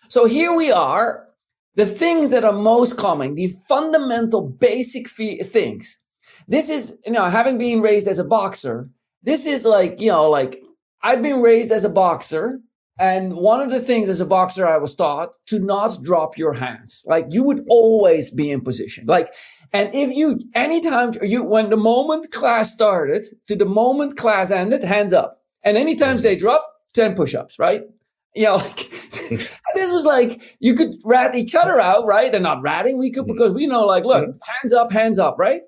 [0.09, 1.27] So here we are
[1.75, 6.01] the things that are most common, the fundamental basic things.
[6.49, 8.89] This is, you know, having been raised as a boxer,
[9.23, 10.63] this is like, you know, like
[11.07, 12.61] I've been raised as a boxer.
[12.99, 16.55] And one of the things as a boxer, I was taught to not drop your
[16.55, 17.05] hands.
[17.07, 19.07] Like you would always be in position.
[19.07, 19.29] Like,
[19.73, 24.83] and if you, anytime you, when the moment class started to the moment class ended,
[24.83, 25.43] hands up.
[25.63, 27.83] And anytime they drop, 10 push-ups, right?
[28.35, 28.91] You know, like,
[29.75, 32.35] this was like you could rat each other out, right?
[32.35, 33.33] And not ratting, we could mm-hmm.
[33.33, 34.39] because we know, like, look, mm-hmm.
[34.61, 35.61] hands up, hands up, right?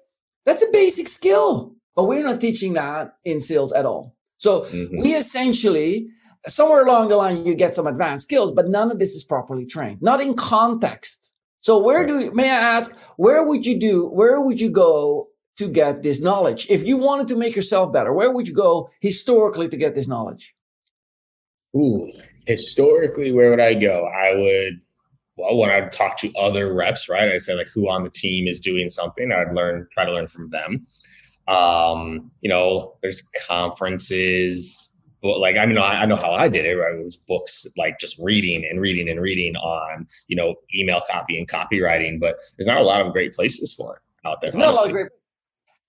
[0.47, 4.18] That's a basic skill, but we're not teaching that in sales at all.
[4.39, 5.03] So mm-hmm.
[5.03, 6.09] we essentially
[6.47, 9.67] somewhere along the line you get some advanced skills, but none of this is properly
[9.67, 11.33] trained, not in context.
[11.61, 15.29] So where do you, may I ask, where would you do, where would you go
[15.57, 16.71] to get this knowledge?
[16.71, 20.07] If you wanted to make yourself better, where would you go historically to get this
[20.07, 20.55] knowledge?
[21.77, 22.11] Ooh,
[22.47, 24.07] historically, where would I go?
[24.07, 24.81] I would,
[25.37, 27.31] well, when I'd talk to other reps, right?
[27.31, 29.33] I'd say like who on the team is doing something.
[29.33, 30.87] I'd learn, try to learn from them.
[31.49, 34.79] Um, you know, there's conferences,
[35.23, 36.75] but like I mean, I, I know how I did it.
[36.75, 36.95] Right?
[36.95, 41.39] It was books, like just reading and reading and reading on, you know, email copy
[41.39, 42.21] and copywriting.
[42.21, 44.51] But there's not a lot of great places for it out there.
[44.51, 45.09] There's not a lot of great,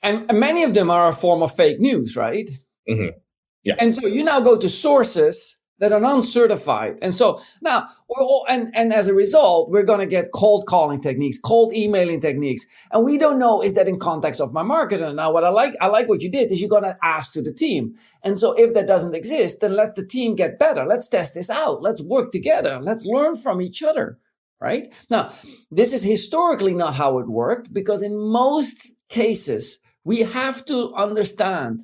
[0.01, 2.49] and, and, many of them are a form of fake news, right?
[2.89, 3.17] Mm-hmm.
[3.63, 3.75] Yeah.
[3.79, 6.97] And so you now go to sources that are uncertified.
[7.01, 10.65] And so now we're all, and, and as a result, we're going to get cold
[10.67, 12.65] calling techniques, cold emailing techniques.
[12.91, 15.13] And we don't know, is that in context of my marketer?
[15.13, 17.41] Now, what I like, I like what you did is you're going to ask to
[17.41, 17.95] the team.
[18.23, 20.85] And so if that doesn't exist, then let the team get better.
[20.85, 21.81] Let's test this out.
[21.81, 22.79] Let's work together.
[22.81, 24.19] Let's learn from each other.
[24.61, 25.31] Right now,
[25.71, 31.81] this is historically not how it worked because in most cases, we have to understand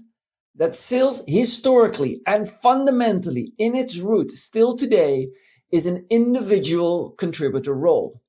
[0.57, 5.29] that sales historically and fundamentally in its root still today
[5.71, 8.21] is an individual contributor role.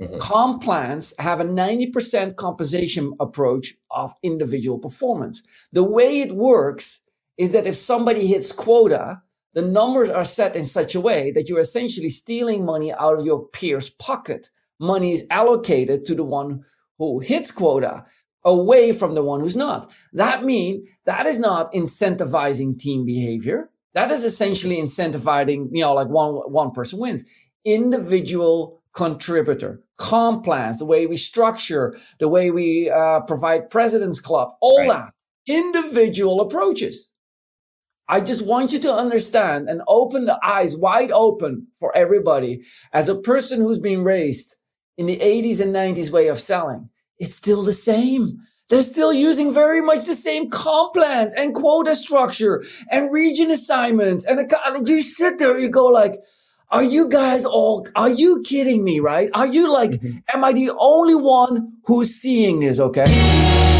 [0.00, 0.18] Mm-hmm.
[0.18, 5.42] Comp plans have a 90% compensation approach of individual performance.
[5.72, 7.02] The way it works
[7.36, 11.48] is that if somebody hits quota, the numbers are set in such a way that
[11.48, 14.50] you're essentially stealing money out of your peer's pocket.
[14.80, 16.64] Money is allocated to the one
[16.98, 18.04] who hits quota
[18.44, 19.90] away from the one who's not.
[20.12, 23.70] That mean that is not incentivizing team behavior.
[23.94, 27.24] That is essentially incentivizing, you know, like one, one person wins.
[27.64, 34.50] Individual contributor, comp plans, the way we structure, the way we uh, provide president's club,
[34.60, 34.88] all right.
[34.88, 35.12] that
[35.46, 37.10] individual approaches.
[38.08, 43.08] I just want you to understand and open the eyes wide open for everybody as
[43.08, 44.56] a person who's been raised
[44.98, 48.40] in the 80s and 90s way of selling it's still the same.
[48.70, 54.24] They're still using very much the same comp plans and quota structure and region assignments.
[54.24, 54.50] And
[54.88, 56.16] you sit there, you go like,
[56.70, 59.00] are you guys all, are you kidding me?
[59.00, 59.28] Right?
[59.34, 60.18] Are you like, mm-hmm.
[60.32, 62.80] am I the only one who's seeing this?
[62.80, 63.73] Okay.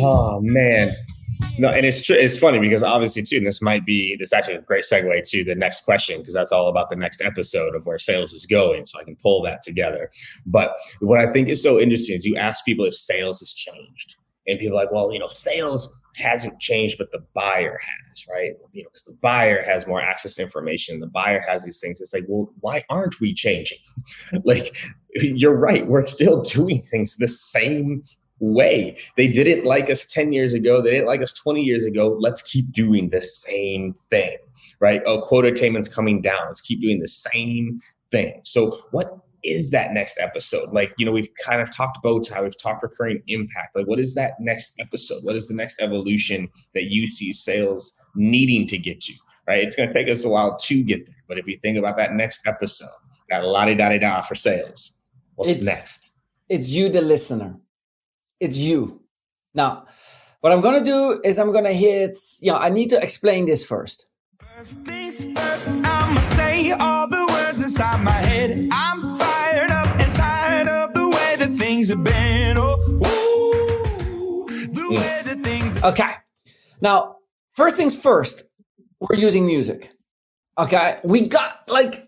[0.00, 0.92] Oh man.
[1.58, 2.16] No, and it's true.
[2.16, 5.44] It's funny because obviously too, and this might be this actually a great segue to
[5.44, 8.86] the next question because that's all about the next episode of where sales is going.
[8.86, 10.10] So I can pull that together.
[10.46, 14.14] But what I think is so interesting is you ask people if sales has changed,
[14.48, 18.54] and people are like, well, you know, sales hasn't changed, but the buyer has, right?
[18.72, 21.00] You know, because the buyer has more access to information.
[21.00, 22.00] The buyer has these things.
[22.00, 23.78] It's like, well, why aren't we changing?
[24.44, 24.76] like,
[25.14, 25.86] you're right.
[25.86, 28.02] We're still doing things the same
[28.40, 28.98] way.
[29.16, 30.80] They didn't like us 10 years ago.
[30.80, 32.16] They didn't like us 20 years ago.
[32.20, 34.36] Let's keep doing the same thing,
[34.80, 35.02] right?
[35.06, 36.46] Oh, quota attainment's coming down.
[36.46, 37.78] Let's keep doing the same
[38.10, 38.40] thing.
[38.44, 40.72] So, what is that next episode?
[40.72, 43.76] Like, you know, we've kind of talked bow tie, we've talked recurring impact.
[43.76, 45.24] Like, what is that next episode?
[45.24, 49.14] What is the next evolution that you see sales needing to get to?
[49.46, 49.62] Right?
[49.62, 51.14] It's going to take us a while to get there.
[51.26, 52.88] But if you think about that next episode,
[53.30, 54.98] that la di da di da for sales,
[55.36, 56.08] what's it's, next?
[56.48, 57.58] It's you, the listener
[58.40, 59.00] it's you.
[59.54, 59.86] Now,
[60.40, 63.46] what I'm going to do is I'm going to hit, yeah, I need to explain
[63.46, 64.06] this first.
[64.56, 68.68] First things first, I'ma say all the words inside my head.
[68.72, 72.56] I'm fired up and tired of the way that things have been.
[72.58, 74.96] Oh, ooh, the mm.
[74.96, 75.82] way that things.
[75.82, 76.12] Okay.
[76.80, 77.16] Now,
[77.54, 78.44] first things first,
[79.00, 79.92] we're using music.
[80.56, 80.98] Okay.
[81.04, 82.07] We got like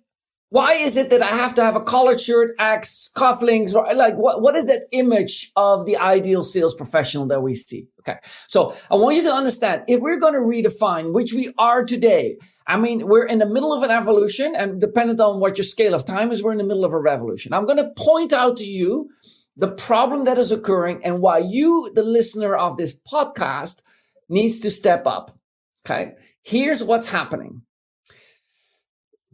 [0.51, 4.17] why is it that I have to have a collared shirt, axe, cufflinks, or like
[4.17, 7.87] what, what is that image of the ideal sales professional that we see?
[8.01, 8.19] Okay.
[8.49, 12.37] So I want you to understand if we're going to redefine, which we are today,
[12.67, 15.95] I mean, we're in the middle of an evolution and dependent on what your scale
[15.95, 17.53] of time is, we're in the middle of a revolution.
[17.53, 19.09] I'm going to point out to you
[19.57, 23.83] the problem that is occurring and why you, the listener of this podcast,
[24.29, 25.39] needs to step up.
[25.87, 26.15] Okay.
[26.43, 27.63] Here's what's happening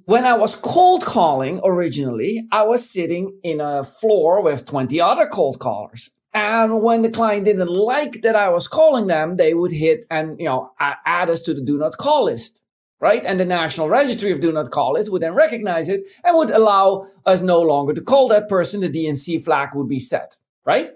[0.07, 5.27] when I was cold calling originally, I was sitting in a floor with 20 other
[5.27, 6.13] cold callers.
[6.33, 10.39] And when the client didn't like that I was calling them, they would hit and,
[10.39, 12.63] you know, add us to the do not call list.
[12.99, 13.23] Right.
[13.27, 16.49] And the National Registry of Do Not Call list would then recognize it and would
[16.49, 18.81] allow us no longer to call that person.
[18.81, 20.37] The DNC flag would be set.
[20.65, 20.93] Right.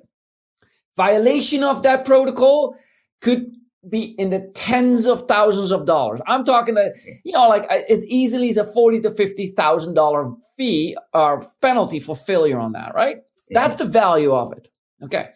[0.96, 2.74] Violation of that protocol
[3.20, 3.54] could
[3.88, 6.20] be in the tens of thousands of dollars.
[6.26, 6.90] I'm talking, a,
[7.24, 12.00] you know, like it's easily as a forty to fifty thousand dollar fee or penalty
[12.00, 13.18] for failure on that, right?
[13.48, 13.60] Yeah.
[13.60, 14.68] That's the value of it.
[15.02, 15.30] Okay.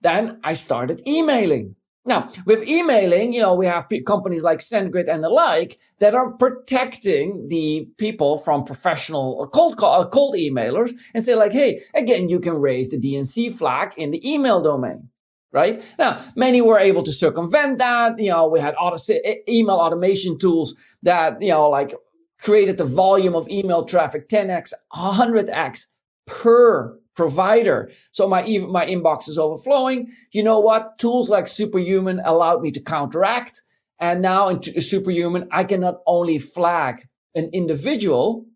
[0.00, 1.76] Then I started emailing.
[2.06, 6.30] Now, with emailing, you know, we have companies like SendGrid and the like that are
[6.32, 11.82] protecting the people from professional uh, cold call, uh, cold emailers and say like, hey,
[11.94, 15.10] again, you can raise the DNC flag in the email domain
[15.52, 15.82] right?
[15.98, 18.18] Now, many were able to circumvent that.
[18.18, 19.14] You know, we had auto-
[19.48, 21.94] email automation tools that, you know, like
[22.42, 25.86] created the volume of email traffic 10x, 100x
[26.26, 27.90] per provider.
[28.12, 30.10] So my, my inbox is overflowing.
[30.32, 30.98] You know what?
[30.98, 33.62] Tools like Superhuman allowed me to counteract.
[33.98, 38.46] And now in Superhuman, I can not only flag an individual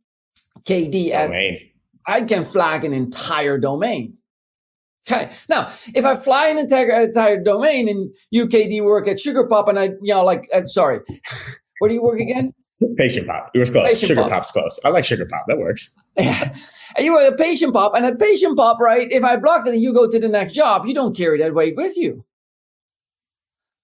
[0.65, 1.33] KD and
[2.07, 4.17] I can flag an entire domain.
[5.11, 5.31] Okay.
[5.49, 9.69] Now, if I fly an entire, entire domain and you KD work at Sugar Pop
[9.69, 11.01] and I, you know, like, uh, sorry,
[11.79, 12.55] where do you work again?
[12.97, 13.51] Patient Pop.
[13.55, 13.87] It was close.
[13.87, 14.31] Patient Sugar Pop.
[14.31, 14.81] Pop's close.
[14.85, 15.45] I like Sugar Pop.
[15.49, 15.91] That works.
[16.19, 16.55] Yeah.
[16.97, 19.11] And you were a Patient Pop and at Patient Pop, right?
[19.11, 21.53] If I block it and you go to the next job, you don't carry that
[21.53, 22.25] weight with you.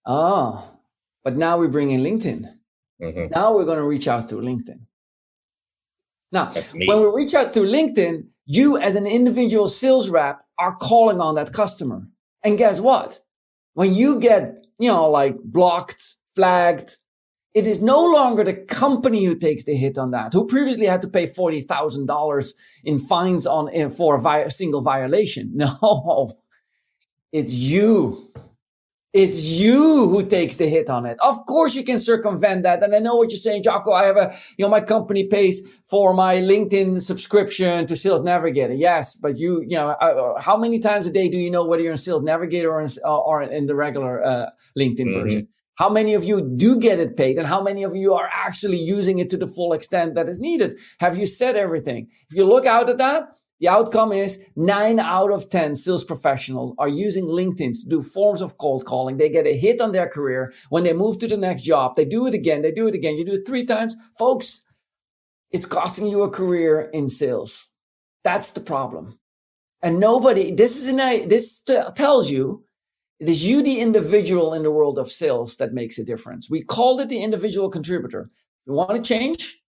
[0.06, 0.78] Oh,
[1.24, 2.48] but now we bring in LinkedIn.
[3.02, 3.32] Mm-hmm.
[3.34, 4.86] Now we're going to reach out through LinkedIn.
[6.30, 11.20] Now, when we reach out through LinkedIn, you as an individual sales rep are calling
[11.20, 12.02] on that customer.
[12.44, 13.20] And guess what?
[13.74, 16.02] When you get, you know, like blocked,
[16.34, 16.96] flagged,
[17.54, 21.02] it is no longer the company who takes the hit on that, who previously had
[21.02, 22.52] to pay $40,000
[22.84, 25.52] in fines on, eh, for a, vi- a single violation.
[25.54, 26.32] No,
[27.32, 28.32] it's you
[29.12, 31.18] it's you who takes the hit on it.
[31.20, 32.82] Of course you can circumvent that.
[32.82, 33.92] And I know what you're saying, Jacco.
[33.92, 38.74] I have a, you know, my company pays for my LinkedIn subscription to Sales Navigator.
[38.74, 39.16] Yes.
[39.16, 41.92] But you, you know, uh, how many times a day do you know whether you're
[41.92, 45.20] in Sales Navigator or in, or in the regular uh, LinkedIn mm-hmm.
[45.20, 45.48] version?
[45.74, 48.78] How many of you do get it paid and how many of you are actually
[48.78, 50.76] using it to the full extent that is needed?
[51.00, 52.08] Have you said everything?
[52.28, 53.24] If you look out at that,
[53.60, 58.40] The outcome is nine out of 10 sales professionals are using LinkedIn to do forms
[58.40, 59.18] of cold calling.
[59.18, 60.52] They get a hit on their career.
[60.70, 62.62] When they move to the next job, they do it again.
[62.62, 63.16] They do it again.
[63.16, 63.94] You do it three times.
[64.18, 64.64] Folks,
[65.50, 67.68] it's costing you a career in sales.
[68.24, 69.18] That's the problem.
[69.82, 71.62] And nobody, this is an, this
[71.94, 72.64] tells you
[73.18, 76.48] it is you, the individual in the world of sales that makes a difference.
[76.48, 78.30] We called it the individual contributor.
[78.66, 79.62] We want to change.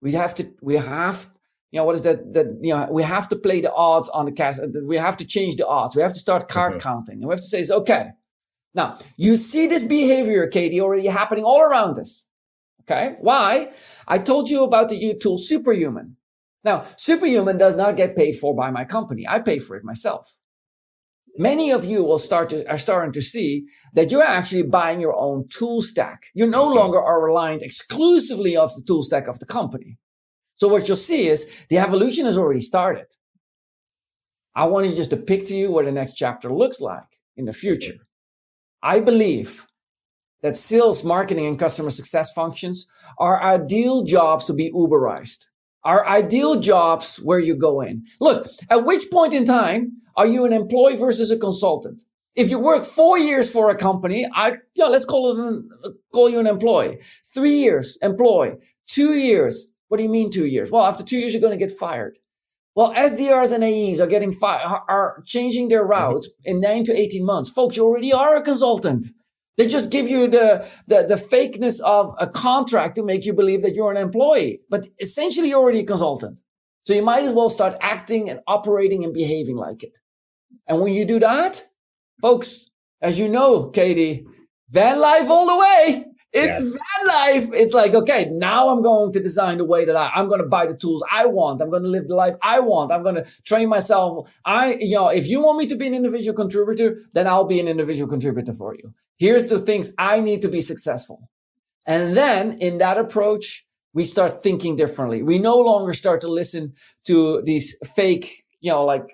[0.00, 1.26] We have to, we have
[1.72, 2.34] you know, what is that?
[2.34, 4.62] That, you know, we have to play the odds on the cast.
[4.84, 5.96] We have to change the odds.
[5.96, 7.16] We have to start card counting.
[7.16, 8.10] And we have to say, okay.
[8.74, 12.26] Now, you see this behavior, KD, already happening all around us.
[12.82, 13.16] Okay.
[13.20, 13.70] Why?
[14.06, 16.16] I told you about the tool Superhuman.
[16.62, 19.26] Now, Superhuman does not get paid for by my company.
[19.26, 20.36] I pay for it myself.
[21.38, 23.64] Many of you will start to, are starting to see
[23.94, 26.26] that you're actually buying your own tool stack.
[26.34, 29.96] You no longer are reliant exclusively of the tool stack of the company.
[30.56, 33.06] So what you'll see is the evolution has already started.
[34.54, 37.46] I want to just to pick to you what the next chapter looks like in
[37.46, 37.94] the future.
[38.82, 39.66] I believe
[40.42, 42.86] that sales, marketing, and customer success functions
[43.18, 45.44] are ideal jobs to be Uberized.
[45.84, 48.04] Are ideal jobs where you go in.
[48.20, 52.02] Look, at which point in time are you an employee versus a consultant?
[52.34, 56.40] If you work four years for a company, I, yeah, let's call it, call you
[56.40, 57.00] an employee.
[57.34, 58.54] Three years, employee.
[58.86, 60.70] Two years, what do you mean two years?
[60.70, 62.16] Well, after two years, you're going to get fired.
[62.74, 65.90] Well, SDRs and AEs are getting fired, are changing their mm-hmm.
[65.90, 67.50] routes in nine to 18 months.
[67.50, 69.04] Folks, you already are a consultant.
[69.58, 73.60] They just give you the, the, the fakeness of a contract to make you believe
[73.60, 76.40] that you're an employee, but essentially you're already a consultant.
[76.84, 79.98] So you might as well start acting and operating and behaving like it.
[80.66, 81.64] And when you do that,
[82.22, 82.70] folks,
[83.02, 84.24] as you know, KD,
[84.70, 86.11] van life all the way.
[86.32, 86.78] It's yes.
[86.96, 87.50] van life.
[87.52, 90.48] It's like, okay, now I'm going to design the way that I, I'm going to
[90.48, 91.60] buy the tools I want.
[91.60, 92.90] I'm going to live the life I want.
[92.90, 94.32] I'm going to train myself.
[94.44, 97.60] I, you know, if you want me to be an individual contributor, then I'll be
[97.60, 98.94] an individual contributor for you.
[99.18, 101.28] Here's the things I need to be successful.
[101.84, 105.22] And then in that approach, we start thinking differently.
[105.22, 106.72] We no longer start to listen
[107.06, 109.04] to these fake, you know, like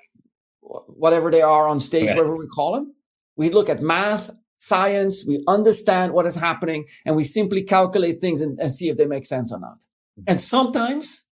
[0.61, 2.14] whatever they are on stage, okay.
[2.14, 2.95] whatever we call them.
[3.37, 8.41] We look at math science, we understand what is happening, and we simply calculate things
[8.41, 9.79] and, and see if they make sense or not.
[9.79, 10.25] Mm-hmm.
[10.27, 11.25] And sometimes,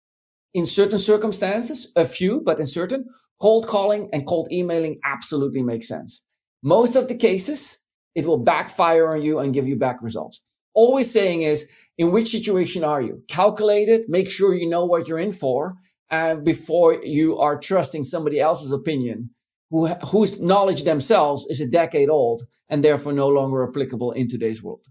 [0.53, 3.05] in certain circumstances, a few, but in certain,
[3.41, 6.23] cold calling and cold emailing absolutely makes sense.
[6.63, 7.79] Most of the cases,
[8.15, 10.41] it will backfire on you and give you back results.
[10.73, 13.23] Always saying is, in which situation are you?
[13.27, 15.75] Calculate it, make sure you know what you're in for,
[16.09, 19.31] and before you are trusting somebody else's opinion
[19.69, 24.63] who, whose knowledge themselves is a decade old and therefore no longer applicable in today's
[24.63, 24.85] world.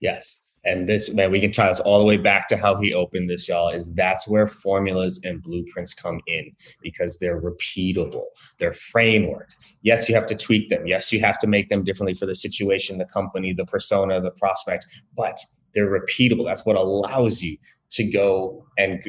[0.00, 0.50] Yes.
[0.66, 3.28] And this, man, we can tie this all the way back to how he opened
[3.28, 6.50] this, y'all, is that's where formulas and blueprints come in
[6.82, 8.24] because they're repeatable.
[8.58, 9.58] They're frameworks.
[9.82, 10.86] Yes, you have to tweak them.
[10.86, 14.30] Yes, you have to make them differently for the situation, the company, the persona, the
[14.30, 15.38] prospect, but
[15.74, 16.46] they're repeatable.
[16.46, 17.58] That's what allows you
[17.90, 19.02] to go and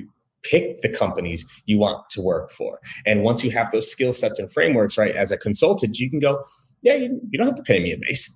[0.50, 2.80] pick the companies you want to work for.
[3.06, 6.20] And once you have those skill sets and frameworks, right, as a consultant, you can
[6.20, 6.43] go,
[6.82, 8.34] yeah, you, you don't have to pay me a base.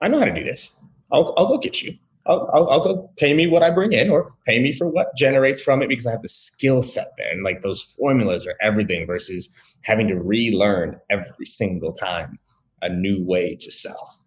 [0.00, 0.74] I know how to do this.
[1.12, 1.94] I'll, I'll go get you.
[2.26, 5.16] I'll, I'll, I'll, go pay me what I bring in or pay me for what
[5.16, 7.30] generates from it because I have the skill set there.
[7.32, 9.48] And like those formulas are everything versus
[9.82, 12.38] having to relearn every single time
[12.82, 14.19] a new way to sell.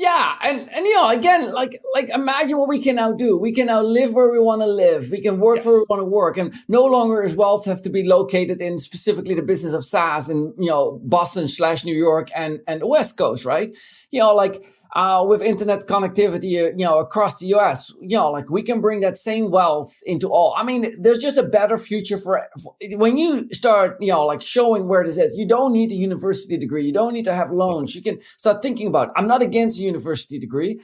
[0.00, 3.36] Yeah, and and you know, again, like like imagine what we can now do.
[3.36, 5.10] We can now live where we want to live.
[5.10, 5.66] We can work yes.
[5.66, 8.78] where we want to work, and no longer is wealth have to be located in
[8.78, 12.86] specifically the business of SaaS in you know Boston slash New York and and the
[12.86, 13.70] West Coast, right?
[14.10, 18.30] You know, like uh, with internet connectivity, uh, you know, across the US, you know,
[18.30, 20.54] like we can bring that same wealth into all.
[20.56, 24.42] I mean, there's just a better future for, for, when you start, you know, like
[24.42, 25.36] showing where this is.
[25.36, 26.84] You don't need a university degree.
[26.84, 27.94] You don't need to have loans.
[27.94, 29.08] You can start thinking about.
[29.08, 29.14] It.
[29.16, 30.80] I'm not against a university degree.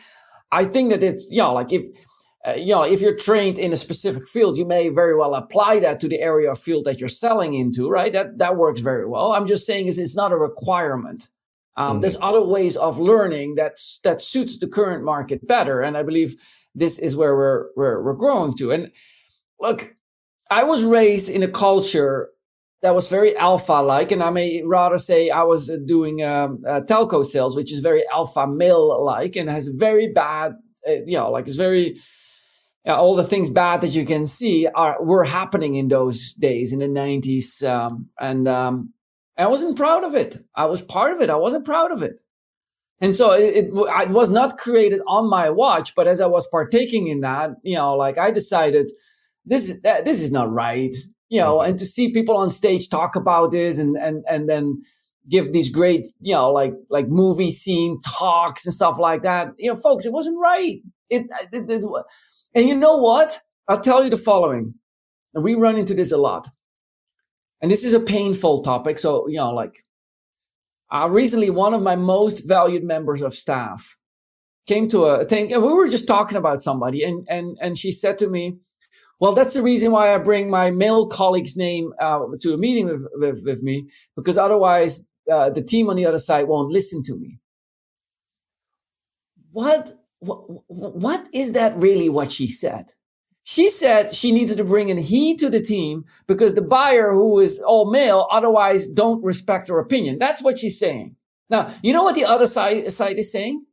[0.52, 1.82] I think that it's, you know, like if,
[2.46, 5.80] uh, you know, if you're trained in a specific field, you may very well apply
[5.80, 8.12] that to the area of field that you're selling into, right?
[8.12, 9.32] That that works very well.
[9.32, 11.28] I'm just saying is it's not a requirement.
[11.76, 12.00] Um, mm-hmm.
[12.00, 16.36] There's other ways of learning that that suits the current market better, and I believe
[16.74, 18.72] this is where we're we're, we're growing to.
[18.72, 18.92] And
[19.60, 19.94] look,
[20.50, 22.30] I was raised in a culture
[22.82, 26.80] that was very alpha like, and I may rather say I was doing um, uh,
[26.82, 30.52] telco sales, which is very alpha male like, and has very bad,
[30.88, 31.98] uh, you know, like it's very.
[32.86, 36.78] all the things bad that you can see are were happening in those days in
[36.78, 38.94] the 90s um, and um,
[39.39, 40.39] I wasn't proud of it.
[40.55, 41.30] I was part of it.
[41.30, 42.20] I wasn't proud of it.
[43.01, 46.49] And so it, it, it, was not created on my watch, but as I was
[46.49, 48.91] partaking in that, you know, like I decided
[49.45, 50.95] this, this is not right.
[51.28, 51.70] you know, mm-hmm.
[51.70, 54.80] and to see people on stage talk about this and, and, and then
[55.28, 59.49] give these great, you know, like, like movie scene talks and stuff like that.
[59.59, 60.78] You know, folks, it wasn't right.
[61.11, 61.84] It, it, it,
[62.55, 63.41] and you know what?
[63.68, 64.74] I'll tell you the following.
[65.34, 66.49] And we run into this a lot.
[67.66, 68.96] And this is a painful topic.
[68.96, 69.82] So, you know, like,
[70.94, 73.96] uh, recently, one of my most valued members of staff
[74.68, 77.90] came to a thing and we were just talking about somebody and, and, and she
[77.90, 78.58] said to me,
[79.18, 82.86] well, that's the reason why I bring my male colleague's name uh, to a meeting
[82.86, 87.02] with, with, with me, because otherwise uh, the team on the other side won't listen
[87.02, 87.40] to me.
[89.50, 90.38] What, what,
[90.68, 92.92] what is that really what she said?
[93.49, 97.38] She said she needed to bring in he to the team because the buyer who
[97.38, 100.18] is all male otherwise don't respect her opinion.
[100.18, 101.14] That's what she's saying.
[101.49, 103.64] Now, you know what the other side, side is saying?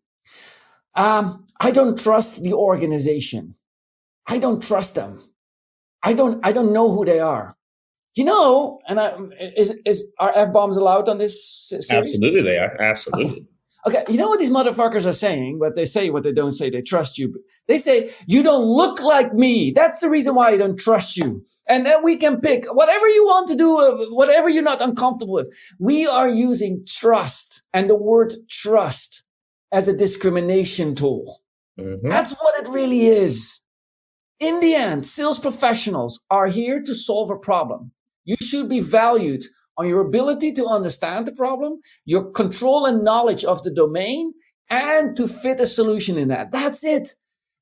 [0.94, 3.56] Um, I don't trust the organization.
[4.28, 5.24] I don't trust them.
[6.04, 7.58] I don't, I don't know who they are.
[8.14, 9.16] You know, and I,
[9.58, 11.90] is, is, are F bombs allowed on this series?
[11.90, 12.80] Absolutely, they are.
[12.80, 13.48] Absolutely.
[13.88, 14.04] Okay.
[14.10, 15.60] You know what these motherfuckers are saying?
[15.60, 16.70] What they say, what they don't say.
[16.70, 17.34] They trust you.
[17.68, 19.72] They say, you don't look like me.
[19.72, 21.46] That's the reason why I don't trust you.
[21.68, 25.34] And then we can pick whatever you want to do, uh, whatever you're not uncomfortable
[25.34, 25.50] with.
[25.80, 29.24] We are using trust and the word trust
[29.72, 31.42] as a discrimination tool.
[31.80, 32.10] Mm-hmm.
[32.10, 33.62] That's what it really is.
[34.40, 37.92] In the end, sales professionals are here to solve a problem.
[38.26, 39.44] You should be valued
[39.78, 44.34] on your ability to understand the problem, your control and knowledge of the domain,
[44.70, 46.52] and to fit a solution in that.
[46.52, 47.14] That's it.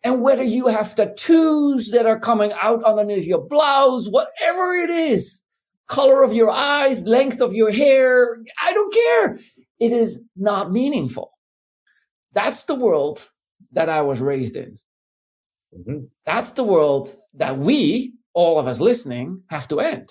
[0.04, 5.44] And whether you have tattoos that are coming out underneath your blouse, whatever it is,
[5.88, 9.40] color of your eyes, length of your hair, I don't care.
[9.80, 11.32] It is not meaningful.
[12.34, 13.28] That's the world
[13.74, 14.78] that I was raised in.
[15.78, 16.06] Mm-hmm.
[16.26, 20.10] That's the world that we, all of us listening, have to end.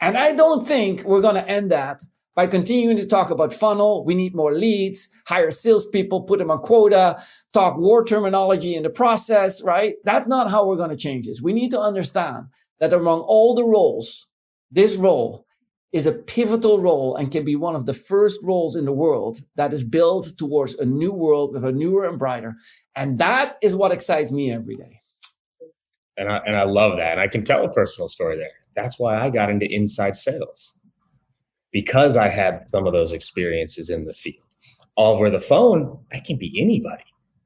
[0.00, 2.02] And I don't think we're going to end that
[2.34, 4.04] by continuing to talk about funnel.
[4.04, 7.22] We need more leads, hire salespeople, put them on quota,
[7.52, 9.94] talk war terminology in the process, right?
[10.04, 11.42] That's not how we're going to change this.
[11.42, 12.46] We need to understand
[12.78, 14.28] that among all the roles,
[14.70, 15.44] this role
[15.92, 19.38] is a pivotal role and can be one of the first roles in the world
[19.56, 22.54] that is built towards a new world with a newer and brighter.
[22.94, 25.00] And that is what excites me every day.
[26.16, 27.12] And I, and I love that.
[27.12, 28.59] And I can tell a personal story there.
[28.76, 30.74] That's why I got into inside sales
[31.72, 34.44] because I had some of those experiences in the field.
[34.96, 37.04] All over the phone, I can be anybody.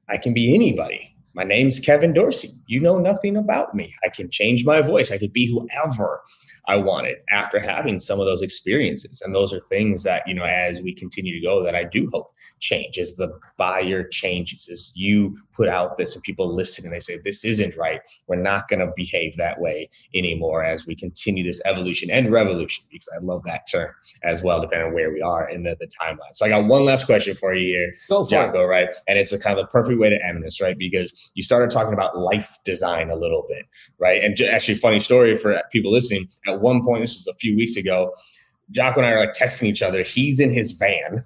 [0.09, 1.15] I can be anybody.
[1.33, 2.49] My name's Kevin Dorsey.
[2.67, 3.93] You know nothing about me.
[4.03, 5.11] I can change my voice.
[5.11, 6.21] I could be whoever.
[6.67, 9.21] I wanted after having some of those experiences.
[9.21, 12.09] And those are things that, you know, as we continue to go, that I do
[12.11, 16.93] hope change as the buyer changes, as you put out this and people listen and
[16.93, 18.01] they say, this isn't right.
[18.27, 22.85] We're not going to behave that way anymore as we continue this evolution and revolution,
[22.91, 23.91] because I love that term
[24.23, 26.33] as well, depending on where we are in the, the timeline.
[26.33, 28.67] So I got one last question for you here, Go Jacco, it.
[28.67, 28.89] right?
[29.07, 30.77] And it's a kind of the perfect way to end this, right?
[30.77, 33.65] Because you started talking about life design a little bit,
[33.97, 34.23] right?
[34.23, 36.27] And actually, funny story for people listening.
[36.47, 38.13] At one point, this was a few weeks ago,
[38.71, 40.03] Jacco and I are like texting each other.
[40.03, 41.25] He's in his van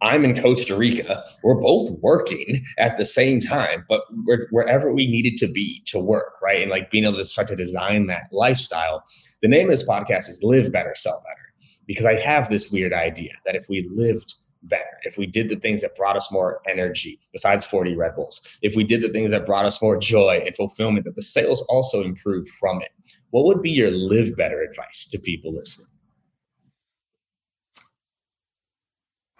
[0.00, 1.24] I'm in Costa Rica.
[1.42, 4.02] We're both working at the same time, but
[4.50, 6.62] wherever we needed to be to work, right?
[6.62, 9.02] And like being able to start to design that lifestyle.
[9.42, 11.52] The name of this podcast is Live Better, Sell Better,
[11.86, 15.56] because I have this weird idea that if we lived better, if we did the
[15.56, 19.30] things that brought us more energy, besides 40 Red Bulls, if we did the things
[19.30, 22.90] that brought us more joy and fulfillment, that the sales also improved from it,
[23.30, 25.88] what would be your live better advice to people listening?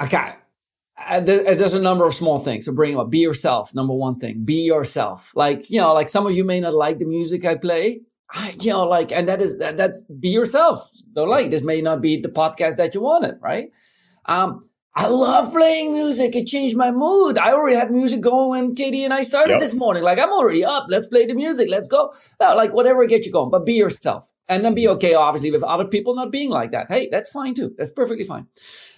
[0.00, 0.34] Okay
[1.06, 2.66] uh, there's a number of small things.
[2.66, 3.74] So bring up, be yourself.
[3.74, 5.32] Number one thing, be yourself.
[5.34, 8.00] Like, you know, like some of you may not like the music I play.
[8.30, 10.90] I, you know, like, and that is, that, that's be yourself.
[11.14, 13.70] Don't like, this may not be the podcast that you wanted, right?
[14.26, 16.34] Um, I love playing music.
[16.34, 17.38] It changed my mood.
[17.38, 19.60] I already had music going when KD and I started yep.
[19.60, 20.02] this morning.
[20.02, 20.86] Like, I'm already up.
[20.88, 21.68] Let's play the music.
[21.70, 22.12] Let's go.
[22.40, 25.84] like, whatever gets you going, but be yourself and then be okay, obviously, with other
[25.84, 26.86] people not being like that.
[26.88, 27.74] Hey, that's fine too.
[27.78, 28.46] That's perfectly fine.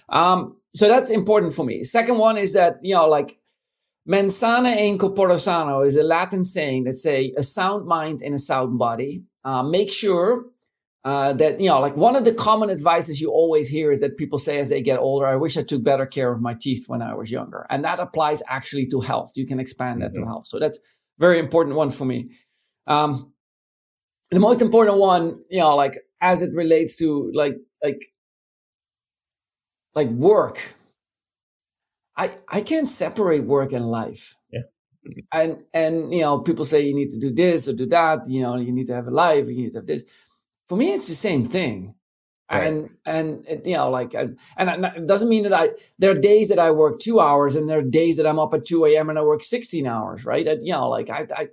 [0.09, 1.83] Um, so that's important for me.
[1.83, 3.39] Second one is that, you know, like
[4.05, 8.33] mens sana in corpore sano is a Latin saying that say a sound mind and
[8.33, 9.23] a sound body.
[9.43, 10.45] Uh, make sure
[11.03, 14.17] uh, that, you know, like one of the common advices you always hear is that
[14.17, 16.85] people say as they get older, I wish I took better care of my teeth
[16.87, 17.65] when I was younger.
[17.69, 19.31] And that applies actually to health.
[19.35, 20.23] You can expand that mm-hmm.
[20.23, 20.47] to health.
[20.47, 20.79] So that's
[21.17, 22.31] very important one for me.
[22.85, 23.33] Um,
[24.29, 28.01] the most important one, you know, like as it relates to like, like
[29.95, 30.75] like work
[32.15, 34.61] i i can't separate work and life yeah
[35.33, 38.41] and and you know people say you need to do this or do that you
[38.41, 40.05] know you need to have a life you need to have this
[40.71, 41.95] for me, it's the same thing.
[42.49, 42.65] Right.
[42.67, 45.71] And and it, you know, like, and, it doesn't mean that I.
[45.99, 48.53] There are days that I work two hours, and there are days that I'm up
[48.53, 49.09] at two a.m.
[49.09, 50.25] and I work sixteen hours.
[50.25, 50.47] Right?
[50.47, 51.47] And, you know, like I, I,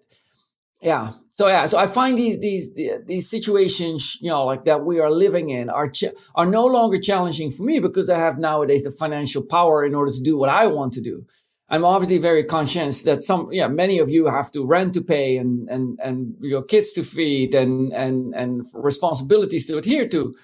[0.81, 1.15] yeah.
[1.33, 1.67] So yeah.
[1.67, 2.75] So I find these these
[3.07, 6.99] these situations, you know, like that we are living in are ch- are no longer
[7.01, 10.51] challenging for me because I have nowadays the financial power in order to do what
[10.63, 11.27] I want to do.
[11.71, 15.37] I'm obviously very conscious that some, yeah, many of you have to rent to pay
[15.37, 20.35] and, and, and your kids to feed and, and, and responsibilities to adhere to.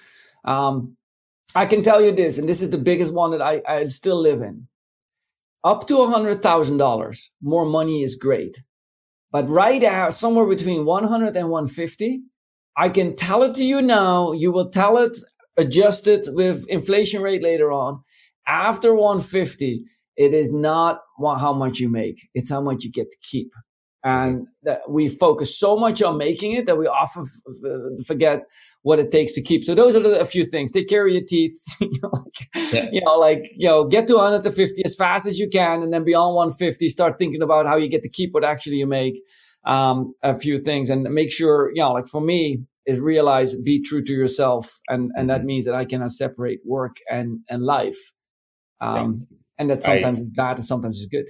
[0.43, 0.97] Um,
[1.55, 4.21] I can tell you this, and this is the biggest one that I, I still
[4.21, 4.67] live in.
[5.63, 8.61] Up to a hundred thousand dollars, more money is great.
[9.31, 12.21] But right now, somewhere between 100 and 150,
[12.77, 14.31] I can tell it to you now.
[14.31, 15.17] You will tell it,
[15.57, 18.03] adjust it with inflation rate later on.
[18.47, 19.85] After 150,
[20.17, 22.27] it is not how much you make.
[22.33, 23.51] It's how much you get to keep.
[24.03, 28.43] And that we focus so much on making it that we often f- forget
[28.83, 29.63] what it takes to keep.
[29.63, 30.69] So those are the, a few things.
[30.69, 31.59] Take care of your teeth.
[31.81, 32.89] you, know, like, yeah.
[32.91, 35.81] you know, like, you know, get to 150 as fast as you can.
[35.81, 38.85] And then beyond 150, start thinking about how you get to keep what actually you
[38.85, 39.19] make.
[39.63, 43.81] Um, a few things and make sure, you know, like for me, is realize, be
[43.81, 44.79] true to yourself.
[44.87, 45.47] And, and that mm-hmm.
[45.47, 47.97] means that I cannot separate work and, and life.
[48.79, 49.27] Um,
[49.57, 51.27] and that sometimes I, it's bad and sometimes it's good.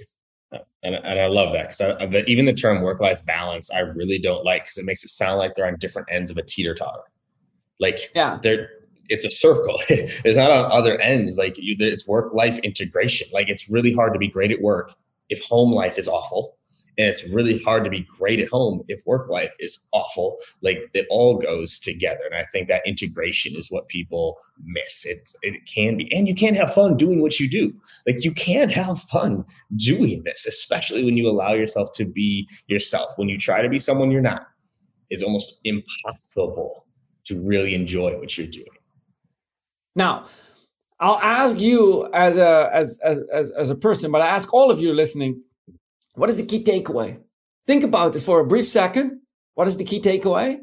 [0.52, 4.18] Uh, and, and I love that because even the term work life balance, I really
[4.18, 6.74] don't like because it makes it sound like they're on different ends of a teeter
[6.74, 7.02] totter.
[7.80, 8.68] Like, yeah, they're
[9.08, 9.80] it's a circle.
[9.88, 11.36] it's not on other ends.
[11.36, 13.28] Like, you, it's work life integration.
[13.32, 14.94] Like, it's really hard to be great at work
[15.28, 16.56] if home life is awful
[16.98, 20.78] and it's really hard to be great at home if work life is awful like
[20.94, 22.24] it all goes together.
[22.24, 25.04] And i think that integration is what people miss.
[25.04, 27.72] It it can be and you can have fun doing what you do.
[28.06, 29.44] Like you can have fun
[29.76, 33.12] doing this especially when you allow yourself to be yourself.
[33.16, 34.46] When you try to be someone you're not
[35.10, 36.86] it's almost impossible
[37.26, 38.66] to really enjoy what you're doing.
[39.94, 40.26] Now
[40.98, 44.70] I'll ask you as a as as as, as a person, but I ask all
[44.70, 45.42] of you listening
[46.16, 47.20] what is the key takeaway?
[47.66, 49.20] Think about it for a brief second.
[49.54, 50.60] What is the key takeaway?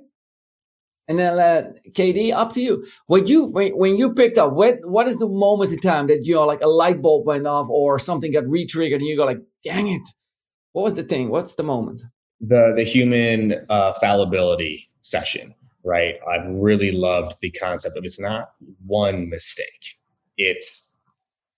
[1.08, 2.86] And then, uh, KD, up to you.
[3.08, 6.26] When you when, when you picked up, what what is the moment in time that
[6.26, 9.26] you know, like a light bulb went off or something got re-triggered, and you go
[9.26, 10.01] like, "Dang it!"
[10.72, 11.30] What was the thing?
[11.30, 12.04] What's the moment?
[12.39, 16.16] The the human uh, fallibility session, right?
[16.28, 18.51] I've really loved the concept of it's not
[18.86, 19.97] one mistake;
[20.38, 20.95] it's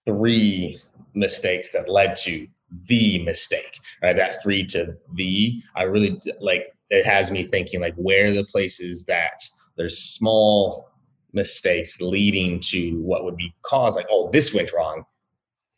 [0.08, 0.80] three
[1.14, 2.48] mistakes that led to
[2.88, 4.15] the mistake, right?
[4.15, 9.05] That three to the, I really like it has me thinking like where the places
[9.05, 9.41] that
[9.78, 10.89] there's small
[11.34, 15.03] mistakes leading to what would be caused like, oh, this went wrong.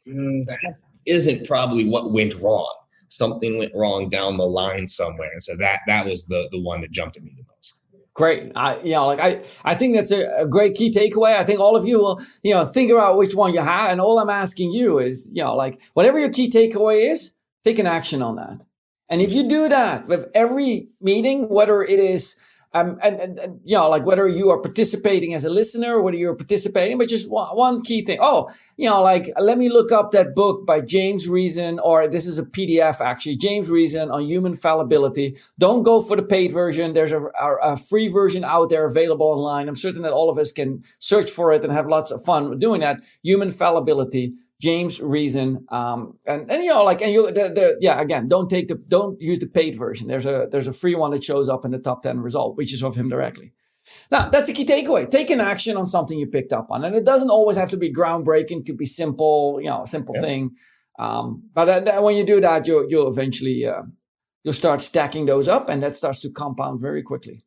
[0.07, 0.75] Mm, that
[1.05, 2.73] isn't probably what went wrong.
[3.09, 5.31] Something went wrong down the line somewhere.
[5.31, 7.79] And so that that was the the one that jumped at me the most.
[8.17, 8.51] Great.
[8.55, 11.37] I, you know, like I, I think that's a, a, great key takeaway.
[11.37, 13.91] I think all of you will, you know, figure out which one you have.
[13.91, 17.77] And all I'm asking you is, you know, like whatever your key takeaway is, take
[17.77, 18.65] an action on that.
[19.07, 22.41] And if you do that with every meeting, whether it is
[22.73, 26.01] um, and, and, and, you know, like whether you are participating as a listener or
[26.01, 28.19] whether you're participating, but just one, one key thing.
[28.21, 32.27] Oh, you know, like let me look up that book by James Reason, or this
[32.27, 35.35] is a PDF actually, James Reason on human fallibility.
[35.57, 36.93] Don't go for the paid version.
[36.93, 39.69] There's a, a, a free version out there available online.
[39.69, 42.59] I'm certain that all of us can search for it and have lots of fun
[42.59, 43.01] doing that.
[43.23, 44.33] Human fallibility.
[44.59, 48.49] James Reason, um, and and you know like and you the, the, yeah again don't
[48.49, 50.07] take the don't use the paid version.
[50.07, 52.73] There's a there's a free one that shows up in the top ten result, which
[52.73, 53.53] is of him directly.
[54.11, 55.09] Now that's a key takeaway.
[55.09, 57.77] Take an action on something you picked up on, and it doesn't always have to
[57.77, 58.61] be groundbreaking.
[58.61, 60.21] It could be simple, you know, a simple yeah.
[60.21, 60.55] thing.
[60.97, 63.83] Um, but uh, when you do that, you'll you'll eventually uh,
[64.43, 67.43] you'll start stacking those up, and that starts to compound very quickly.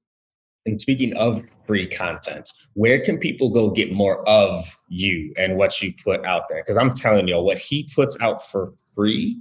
[0.67, 5.81] And speaking of free content, where can people go get more of you and what
[5.81, 6.63] you put out there?
[6.63, 9.41] Because I'm telling y'all, what he puts out for free,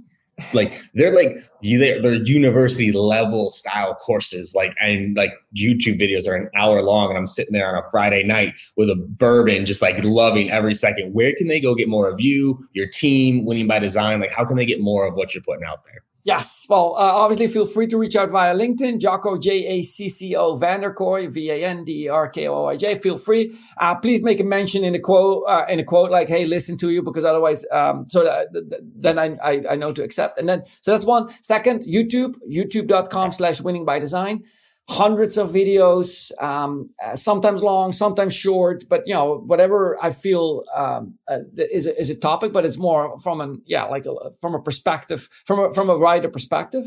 [0.54, 4.54] like they're like they're, they're university level style courses.
[4.54, 7.90] Like and like YouTube videos are an hour long, and I'm sitting there on a
[7.90, 11.12] Friday night with a bourbon, just like loving every second.
[11.12, 14.20] Where can they go get more of you, your team, winning by design?
[14.20, 16.02] Like how can they get more of what you're putting out there?
[16.22, 16.66] Yes.
[16.68, 20.36] Well, uh, obviously, feel free to reach out via LinkedIn, Jacco, J A C C
[20.36, 22.96] O Vanderkooij, V A N D E R K O I J.
[22.96, 23.56] Feel free.
[23.78, 26.76] Uh, please make a mention in a quote, uh, in a quote like, hey, listen
[26.78, 28.48] to you, because otherwise, um, so that,
[28.96, 30.38] then I, I, I, know to accept.
[30.38, 31.28] And then, so that's one.
[31.42, 34.44] Second, YouTube, youtube.com slash winning by design
[34.90, 40.64] hundreds of videos, um, uh, sometimes long, sometimes short, but you know, whatever I feel
[40.74, 44.14] um, uh, is a, is a topic, but it's more from an yeah, like a,
[44.40, 46.86] from a perspective, from a, from a writer perspective.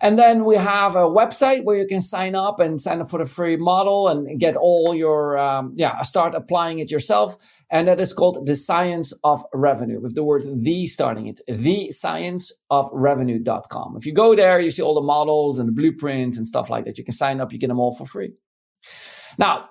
[0.00, 3.18] And then we have a website where you can sign up and sign up for
[3.18, 7.36] the free model and get all your, um, yeah, start applying it yourself.
[7.70, 11.90] And that is called the science of revenue with the word the starting it, the
[11.90, 13.96] science of revenue.com.
[13.96, 16.86] If you go there, you see all the models and the blueprints and stuff like
[16.86, 16.96] that.
[16.96, 18.32] You can sign up, you get them all for free.
[19.36, 19.68] Now,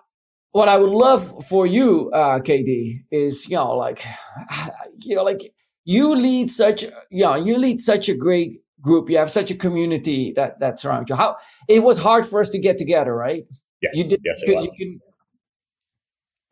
[0.51, 4.03] what I would love for you, uh, KD, is, you know, like,
[4.99, 5.53] you know, like
[5.85, 9.09] you lead such, you know, you lead such a great group.
[9.09, 11.15] You have such a community that that surrounds you.
[11.15, 13.43] How it was hard for us to get together, right?
[13.81, 14.21] Yes, you did.
[14.23, 14.99] yes, you, can,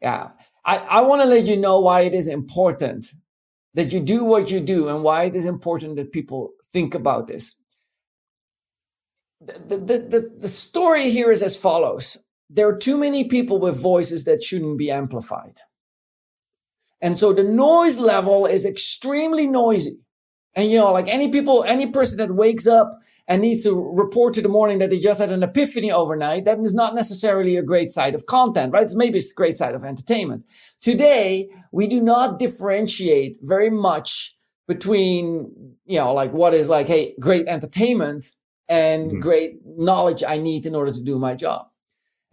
[0.02, 0.30] yeah,
[0.66, 3.06] I I want to let you know why it is important
[3.74, 7.28] that you do what you do and why it is important that people think about
[7.28, 7.56] this.
[9.40, 12.18] The, the, the, the story here is as follows.
[12.50, 15.60] There are too many people with voices that shouldn't be amplified.
[17.02, 20.00] And so the noise level is extremely noisy.
[20.58, 24.34] And you know, like any people, any person that wakes up and needs to report
[24.34, 27.62] to the morning that they just had an epiphany overnight, that is not necessarily a
[27.62, 28.82] great side of content, right?
[28.82, 30.46] It's maybe it's a great side of entertainment.
[30.82, 34.36] Today, we do not differentiate very much
[34.68, 38.26] between, you know, like what is like, hey, great entertainment
[38.68, 39.20] and mm-hmm.
[39.20, 41.68] great knowledge I need in order to do my job.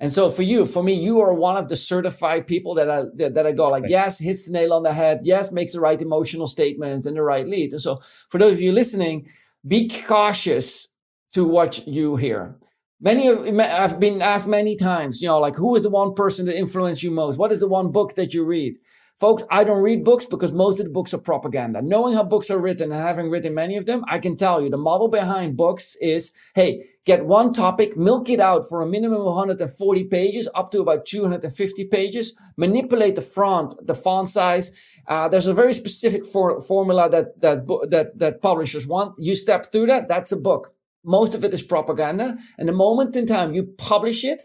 [0.04, 3.04] And so for you, for me, you are one of the certified people that I
[3.14, 5.80] that, that I go like, yes, hits the nail on the head, yes, makes the
[5.80, 7.72] right emotional statements and the right lead.
[7.72, 9.26] And so for those of you listening,
[9.66, 10.88] be cautious
[11.32, 12.58] to what you hear.
[13.00, 16.44] Many of I've been asked many times, you know, like who is the one person
[16.46, 17.38] that influenced you most?
[17.38, 18.76] What is the one book that you read?
[19.20, 21.80] Folks, I don't read books because most of the books are propaganda.
[21.80, 24.68] Knowing how books are written and having written many of them, I can tell you
[24.68, 29.20] the model behind books is, hey, get one topic, milk it out for a minimum
[29.20, 34.72] of 140 pages, up to about 250 pages, manipulate the font, the font size.
[35.06, 39.14] Uh, there's a very specific for, formula that, that, that, that publishers want.
[39.18, 40.74] You step through that, that's a book.
[41.04, 42.36] Most of it is propaganda.
[42.58, 44.42] And the moment in time you publish it,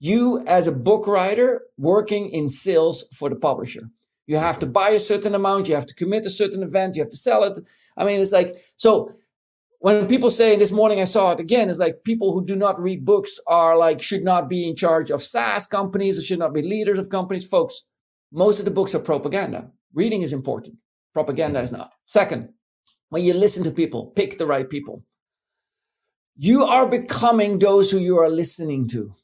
[0.00, 3.88] you as a book writer working in sales for the publisher.
[4.26, 4.72] You have to mm-hmm.
[4.72, 5.68] buy a certain amount.
[5.68, 6.96] You have to commit a certain event.
[6.96, 7.58] You have to sell it.
[7.96, 9.12] I mean, it's like, so
[9.80, 12.80] when people say this morning, I saw it again, it's like people who do not
[12.80, 16.54] read books are like, should not be in charge of SaaS companies or should not
[16.54, 17.48] be leaders of companies.
[17.48, 17.82] Folks,
[18.30, 19.72] most of the books are propaganda.
[19.92, 20.76] Reading is important.
[21.12, 21.90] Propaganda is not.
[22.06, 22.50] Second,
[23.08, 25.04] when you listen to people, pick the right people.
[26.36, 29.14] You are becoming those who you are listening to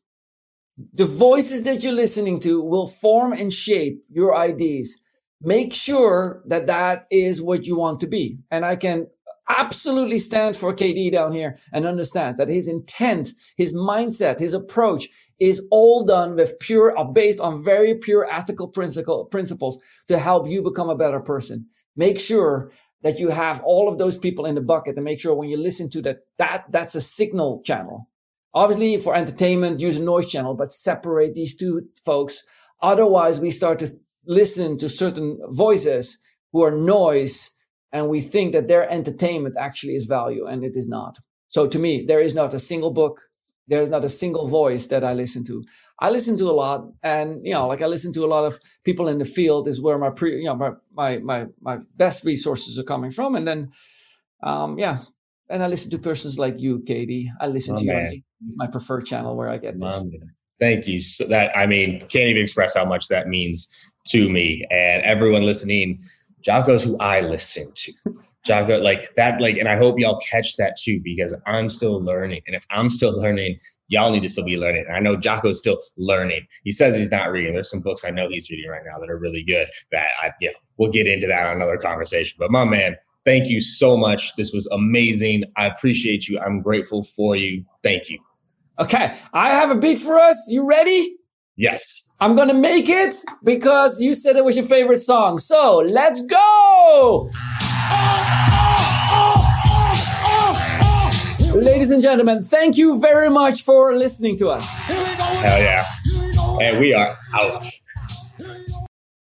[0.92, 5.00] the voices that you're listening to will form and shape your ideas.
[5.40, 8.38] Make sure that that is what you want to be.
[8.50, 9.08] And I can
[9.48, 15.08] absolutely stand for KD down here and understands that his intent, his mindset, his approach
[15.40, 20.48] is all done with pure, uh, based on very pure ethical principle, principles to help
[20.48, 21.66] you become a better person.
[21.96, 22.72] Make sure
[23.02, 25.56] that you have all of those people in the bucket and make sure when you
[25.56, 28.08] listen to that, that, that's a signal channel
[28.55, 32.42] Obviously, for entertainment, use a noise channel, but separate these two folks.
[32.80, 33.88] Otherwise, we start to
[34.26, 36.18] listen to certain voices
[36.53, 37.51] who are noise
[37.92, 41.18] and we think that their entertainment actually is value and it is not.
[41.49, 43.22] So to me, there is not a single book.
[43.66, 45.64] There is not a single voice that I listen to.
[46.01, 48.61] I listen to a lot and, you know, like I listen to a lot of
[48.84, 52.24] people in the field is where my pre, you know, my, my, my, my best
[52.24, 53.34] resources are coming from.
[53.34, 53.70] And then,
[54.42, 54.99] um, yeah,
[55.51, 57.28] and I listen to persons like you, KD.
[57.40, 58.12] I listen oh, to man.
[58.12, 58.22] you.
[58.46, 59.94] It's my preferred channel where I get this.
[59.94, 60.11] Oh,
[60.61, 61.01] Thank you.
[61.01, 63.68] So that I mean, can't even express how much that means
[64.09, 66.01] to me and everyone listening.
[66.40, 67.92] Jacco's who I listen to.
[68.44, 72.40] Jacco, like that, like, and I hope y'all catch that too, because I'm still learning.
[72.46, 74.84] And if I'm still learning, y'all need to still be learning.
[74.88, 76.46] And I know Jacco's still learning.
[76.64, 77.53] He says he's not reading.
[77.53, 80.30] There's some books I know he's reading right now that are really good that I,
[80.40, 82.36] yeah, we'll get into that on another conversation.
[82.38, 82.96] But my man,
[83.28, 84.34] Thank you so much.
[84.36, 85.44] This was amazing.
[85.58, 86.40] I appreciate you.
[86.40, 87.62] I'm grateful for you.
[87.82, 88.18] Thank you.
[88.78, 90.46] Okay, I have a beat for us.
[90.48, 91.14] You ready?
[91.56, 92.08] Yes.
[92.20, 95.36] I'm going to make it because you said it was your favorite song.
[95.36, 97.28] So let's go.
[101.54, 104.66] Ladies and gentlemen, thank you very much for listening to us.
[104.66, 105.84] Hell yeah.
[106.62, 107.62] And we are out.